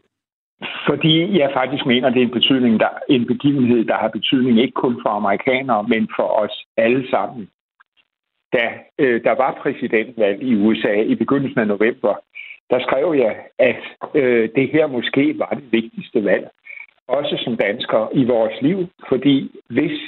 [0.89, 4.61] Fordi jeg faktisk mener, at det er en, betydning, der, en begivenhed, der har betydning
[4.61, 7.49] ikke kun for amerikanere, men for os alle sammen.
[8.53, 8.65] Da
[8.99, 12.15] øh, der var præsidentvalg i USA i begyndelsen af november,
[12.71, 13.83] der skrev jeg, at
[14.15, 16.51] øh, det her måske var det vigtigste valg,
[17.09, 20.01] også som danskere i vores liv, fordi hvis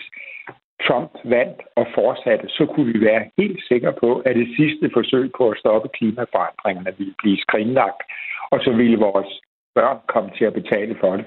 [0.86, 5.32] Trump vandt og fortsatte, så kunne vi være helt sikre på, at det sidste forsøg
[5.36, 8.02] på at stoppe klimaforandringerne ville blive skrinlagt,
[8.50, 9.40] og så ville vores
[9.74, 11.26] børn komme til at betale for det.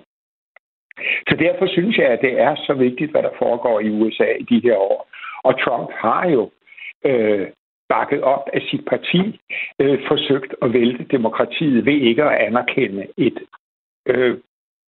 [1.29, 4.43] Så derfor synes jeg, at det er så vigtigt, hvad der foregår i USA i
[4.43, 5.09] de her år.
[5.43, 6.51] Og Trump har jo
[7.05, 7.47] øh,
[7.89, 9.39] bakket op af sit parti,
[9.79, 13.39] øh, forsøgt at vælte demokratiet ved ikke at anerkende et
[14.05, 14.37] øh,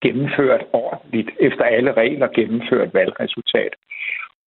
[0.02, 3.74] gennemført ordentligt, efter alle regler gennemført valgresultat.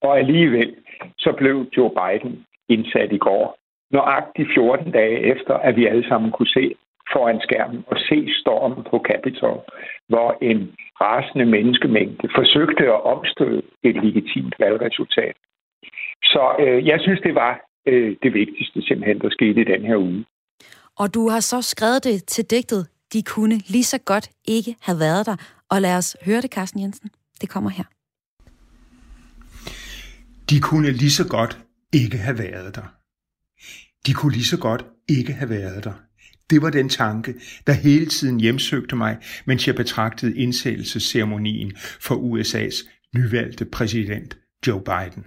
[0.01, 0.75] Og alligevel
[1.17, 3.57] så blev Joe Biden indsat i går.
[3.91, 6.75] Nøjagtigt 14 dage efter, at vi alle sammen kunne se
[7.13, 9.59] foran skærmen og se stormen på Capitol,
[10.11, 10.59] hvor en
[11.01, 15.35] rasende menneskemængde forsøgte at omstøde et legitimt valgresultat.
[16.23, 17.53] Så øh, jeg synes, det var
[17.85, 20.25] øh, det vigtigste simpelthen, der skete i den her uge.
[21.01, 24.99] Og du har så skrevet det til digtet, de kunne lige så godt ikke have
[24.99, 25.35] været der.
[25.71, 27.09] Og lad os høre det, Carsten Jensen.
[27.41, 27.83] Det kommer her.
[30.49, 31.59] De kunne lige så godt
[31.93, 32.87] ikke have været der.
[34.07, 36.08] De kunne lige så godt ikke have været der.
[36.49, 37.33] Det var den tanke,
[37.67, 44.37] der hele tiden hjemsøgte mig, mens jeg betragtede indsættelsesceremonien for USA's nyvalgte præsident
[44.67, 45.23] Joe Biden.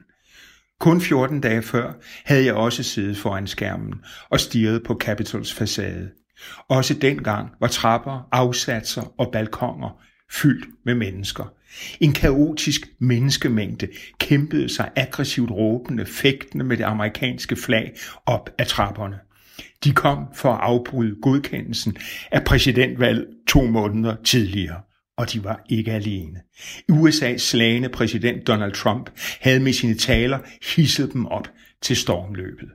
[0.80, 1.92] Kun 14 dage før
[2.24, 3.94] havde jeg også siddet foran skærmen
[4.30, 6.10] og stirret på Capitols facade.
[6.68, 10.02] Også dengang var trapper, afsatser og balkonger
[10.32, 11.52] fyldt med mennesker.
[12.00, 17.96] En kaotisk menneskemængde kæmpede sig aggressivt råbende, fægtende med det amerikanske flag
[18.26, 19.18] op ad trapperne.
[19.84, 21.96] De kom for at afbryde godkendelsen
[22.32, 24.80] af præsidentvalg to måneder tidligere
[25.16, 26.40] og de var ikke alene.
[26.92, 29.10] USA's slagende præsident Donald Trump
[29.40, 30.38] havde med sine taler
[30.76, 31.48] hisset dem op
[31.82, 32.68] til stormløbet.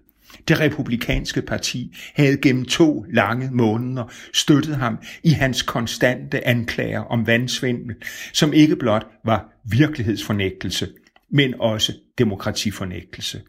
[0.47, 7.27] Det republikanske parti havde gennem to lange måneder støttet ham i hans konstante anklager om
[7.27, 7.95] vandsvindel,
[8.33, 10.89] som ikke blot var virkelighedsfornægtelse,
[11.31, 13.41] men også demokratifornægtelse.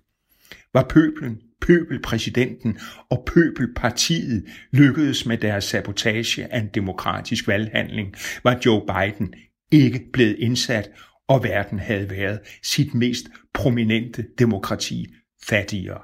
[0.74, 2.78] Var pøblen pøbelpræsidenten
[3.10, 9.34] og pøbelpartiet lykkedes med deres sabotage af en demokratisk valghandling, var Joe Biden
[9.72, 10.90] ikke blevet indsat,
[11.28, 15.06] og verden havde været sit mest prominente demokrati
[15.48, 16.00] fattigere.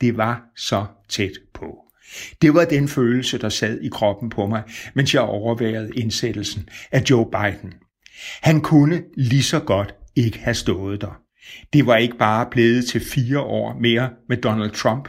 [0.00, 1.76] Det var så tæt på.
[2.42, 4.62] Det var den følelse, der sad i kroppen på mig,
[4.94, 7.74] mens jeg overværede indsættelsen af Joe Biden.
[8.42, 11.25] Han kunne lige så godt ikke have stået der.
[11.72, 15.08] Det var ikke bare blevet til fire år mere med Donald Trump.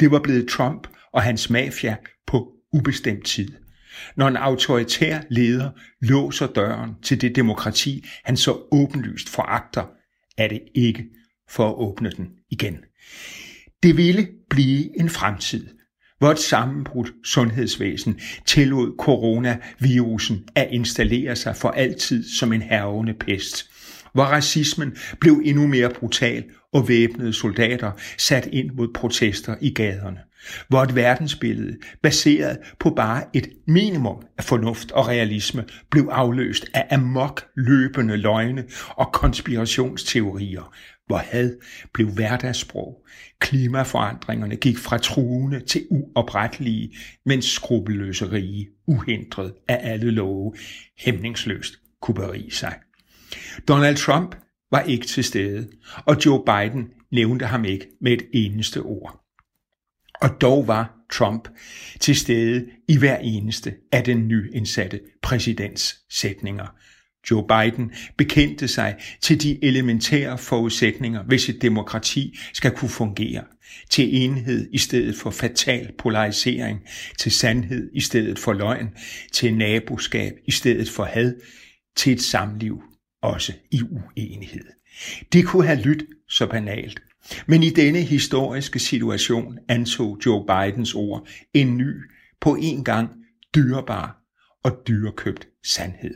[0.00, 1.96] Det var blevet Trump og hans mafia
[2.26, 3.48] på ubestemt tid.
[4.16, 9.84] Når en autoritær leder låser døren til det demokrati, han så åbenlyst foragter,
[10.38, 11.04] er det ikke
[11.50, 12.78] for at åbne den igen.
[13.82, 15.66] Det ville blive en fremtid,
[16.18, 23.69] hvor et sammenbrudt sundhedsvæsen tillod coronavirusen at installere sig for altid som en hervende pest
[24.14, 30.18] hvor racismen blev endnu mere brutal og væbnede soldater sat ind mod protester i gaderne.
[30.68, 36.86] Hvor et verdensbillede, baseret på bare et minimum af fornuft og realisme, blev afløst af
[36.90, 40.74] amok løbende løgne og konspirationsteorier,
[41.06, 41.56] hvor had
[41.94, 43.06] blev hverdagssprog.
[43.38, 46.96] Klimaforandringerne gik fra truende til uoprettelige,
[47.26, 50.54] mens skrupelløse rige, uhindret af alle love,
[50.98, 52.74] hæmningsløst kunne berige sig.
[53.68, 54.36] Donald Trump
[54.70, 55.68] var ikke til stede,
[56.06, 59.20] og Joe Biden nævnte ham ikke med et eneste ord.
[60.20, 61.48] Og dog var Trump
[62.00, 66.66] til stede i hver eneste af den nyindsatte præsidents sætninger.
[67.30, 73.44] Joe Biden bekendte sig til de elementære forudsætninger, hvis et demokrati skal kunne fungere.
[73.90, 76.80] Til enhed i stedet for fatal polarisering,
[77.18, 78.88] til sandhed i stedet for løgn,
[79.32, 81.34] til naboskab i stedet for had,
[81.96, 82.82] til et samliv
[83.22, 84.64] også i uenighed.
[85.32, 87.02] Det kunne have lyttet så banalt,
[87.46, 91.94] men i denne historiske situation antog Joe Bidens ord en ny,
[92.40, 93.10] på en gang
[93.54, 94.22] dyrebar
[94.62, 96.14] og dyrekøbt sandhed.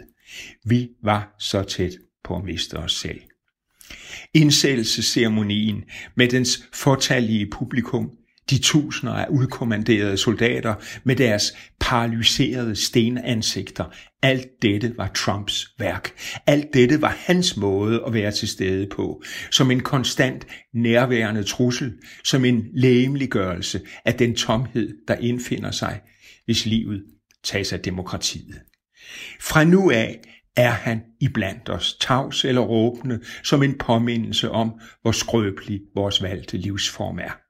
[0.65, 1.93] Vi var så tæt
[2.25, 3.21] på at miste os selv.
[4.35, 5.85] Indsættelsesceremonien
[6.15, 8.11] med dens fortallige publikum,
[8.51, 10.75] de tusinder af udkommanderede soldater
[11.05, 13.85] med deres paralyserede stenansigter,
[14.23, 16.11] alt dette var Trumps værk.
[16.47, 21.93] Alt dette var hans måde at være til stede på, som en konstant nærværende trussel,
[22.25, 26.01] som en lægemliggørelse af den tomhed, der indfinder sig,
[26.45, 27.03] hvis livet
[27.45, 28.61] tages af demokratiet.
[29.41, 30.21] Fra nu af
[30.57, 34.73] er han iblandt os, tavs eller råbende, som en påmindelse om,
[35.03, 37.44] hvor skrøbelig vores valgte livsform er.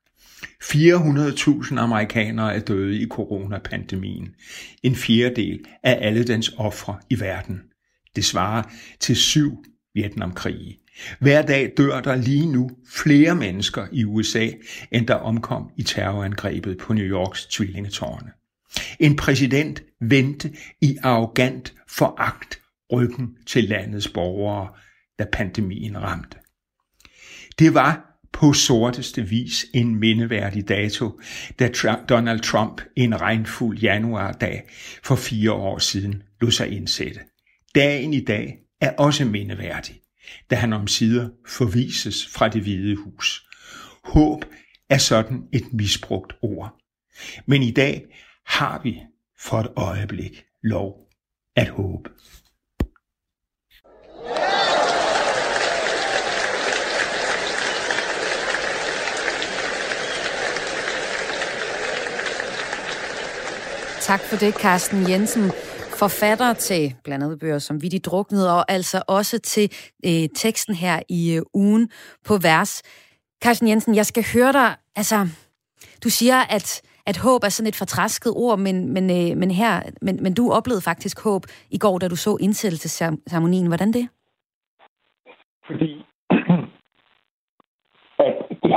[0.62, 4.34] 400.000 amerikanere er døde i coronapandemien.
[4.82, 7.60] En fjerdedel af alle dens ofre i verden.
[8.16, 8.62] Det svarer
[9.00, 9.64] til syv
[9.94, 10.78] Vietnamkrige.
[11.20, 14.48] Hver dag dør der lige nu flere mennesker i USA,
[14.90, 18.30] end der omkom i terrorangrebet på New Yorks tvillingetårne.
[19.00, 22.60] En præsident vendte i arrogant foragt
[22.92, 24.68] ryggen til landets borgere,
[25.18, 26.38] da pandemien ramte.
[27.58, 31.20] Det var på sorteste vis en mindeværdig dato,
[31.58, 31.70] da
[32.08, 34.62] Donald Trump en regnfuld januardag
[35.04, 37.20] for fire år siden lod sig indsætte.
[37.74, 40.00] Dagen i dag er også mindeværdig,
[40.50, 43.46] da han om sider forvises fra det hvide hus.
[44.04, 44.44] Håb
[44.90, 46.76] er sådan et misbrugt ord.
[47.46, 48.04] Men i dag
[48.46, 49.00] har vi
[49.40, 51.08] for et øjeblik lov
[51.56, 52.10] at håbe.
[64.04, 65.50] Tak for det, Carsten Jensen.
[65.98, 69.72] Forfatter til blandt andet bøger som Vidig druknede, og altså også til
[70.06, 71.90] øh, teksten her i øh, ugen
[72.24, 72.82] på vers.
[73.42, 75.28] Carsten Jensen, jeg skal høre dig, altså,
[76.04, 79.82] du siger, at, at håb er sådan et fortræsket ord, men, men, øh, men, her,
[80.02, 83.66] men, men du oplevede faktisk håb i går, da du så indsættelsesceremonien.
[83.66, 84.08] Hvordan det?
[85.66, 86.04] Fordi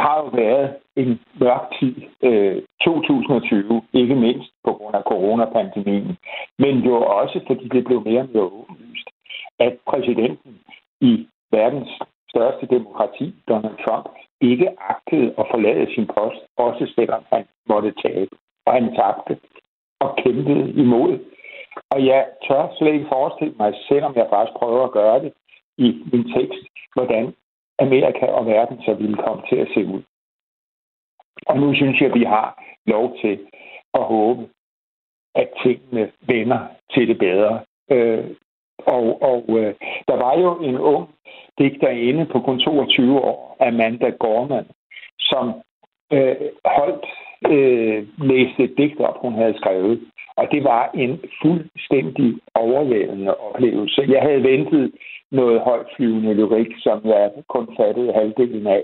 [0.07, 6.17] har jo været en mørk tid, øh, 2020, ikke mindst på grund af coronapandemien,
[6.59, 9.09] men jo også fordi det blev mere og mere åbenlyst,
[9.59, 10.53] at præsidenten
[11.01, 11.89] i verdens
[12.29, 14.09] største demokrati, Donald Trump,
[14.41, 18.33] ikke agtede at forlade sin post, også selvom han måtte tabe.
[18.65, 19.33] Og han tabte
[19.99, 21.19] og kæmpede imod.
[21.91, 25.33] Og jeg tør slet ikke forestille mig, selvom jeg faktisk prøver at gøre det
[25.77, 27.33] i min tekst, hvordan
[27.79, 30.01] Amerika og verden så ville komme til at se ud.
[31.47, 33.39] Og nu synes jeg, at vi har lov til
[33.93, 34.49] at håbe,
[35.35, 36.59] at tingene vender
[36.93, 37.59] til det bedre.
[37.91, 38.25] Øh,
[38.77, 39.73] og og øh,
[40.07, 41.09] der var jo en ung
[41.59, 44.65] digterinde på kun 22 år, Amanda Gorman,
[45.19, 45.53] som
[46.11, 47.05] øh, holdt
[47.51, 50.01] øh, læste et digt op, hun havde skrevet.
[50.35, 54.05] Og det var en fuldstændig overvældende oplevelse.
[54.09, 54.91] Jeg havde ventet
[55.31, 58.83] noget højtflyvende lyrik, som jeg kun fattede halvdelen af.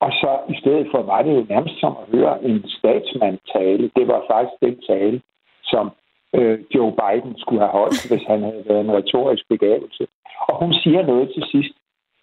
[0.00, 3.90] Og så i stedet for var det jo nærmest som at høre en statsmand tale.
[3.96, 5.22] Det var faktisk den tale,
[5.62, 5.90] som
[6.34, 10.06] øh, Joe Biden skulle have holdt, hvis han havde været en retorisk begavelse.
[10.48, 11.74] Og hun siger noget til sidst.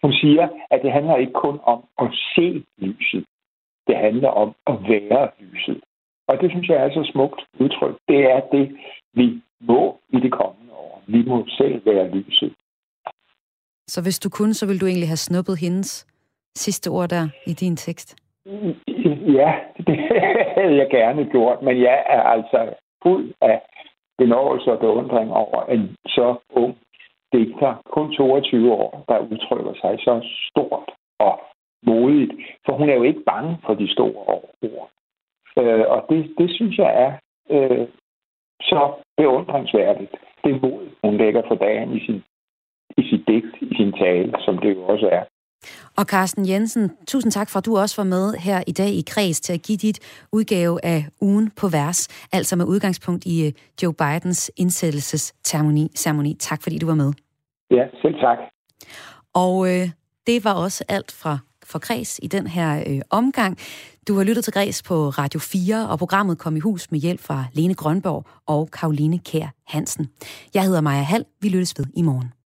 [0.02, 3.24] Hun siger, at det handler ikke kun om at se lyset.
[3.86, 5.80] Det handler om at være lyset.
[6.28, 7.96] Og det synes jeg er så smukt udtryk.
[8.08, 8.76] Det er det,
[9.14, 11.02] vi må i det kommende år.
[11.06, 12.54] Vi må selv være lyset.
[13.92, 15.90] Så hvis du kunne, så ville du egentlig have snuppet hendes
[16.54, 18.08] sidste ord der i din tekst?
[19.38, 19.50] Ja,
[19.86, 19.96] det
[20.56, 23.60] havde jeg gerne gjort, men jeg er altså fuld af
[24.18, 26.78] benovelse og beundring over en så ung
[27.32, 30.14] digter, kun 22 år, der udtrykker sig så
[30.48, 31.40] stort og
[31.86, 32.32] modigt.
[32.66, 34.90] For hun er jo ikke bange for de store ord.
[35.58, 37.12] Øh, og det, det synes jeg er
[37.50, 37.88] øh,
[38.60, 40.14] så beundringsværdigt.
[40.44, 42.22] Det mod, hun lægger for dagen i sin
[42.96, 45.24] i sit digt, i sin tale, som det jo også er.
[45.96, 49.04] Og Carsten Jensen, tusind tak for, at du også var med her i dag i
[49.06, 53.52] Kreds til at give dit udgave af ugen på vers, altså med udgangspunkt i øh,
[53.82, 56.34] Joe Bidens indsættelsesceremoni.
[56.38, 57.12] Tak fordi du var med.
[57.70, 58.38] Ja, selv tak.
[59.34, 59.88] Og øh,
[60.26, 63.58] det var også alt fra for Græs i den her øh, omgang.
[64.08, 67.20] Du har lyttet til Græs på Radio 4, og programmet kom i hus med hjælp
[67.20, 70.08] fra Lene Grønborg og Karoline Kær Hansen.
[70.54, 71.24] Jeg hedder Maja Hall.
[71.42, 72.39] Vi lyttes ved i morgen.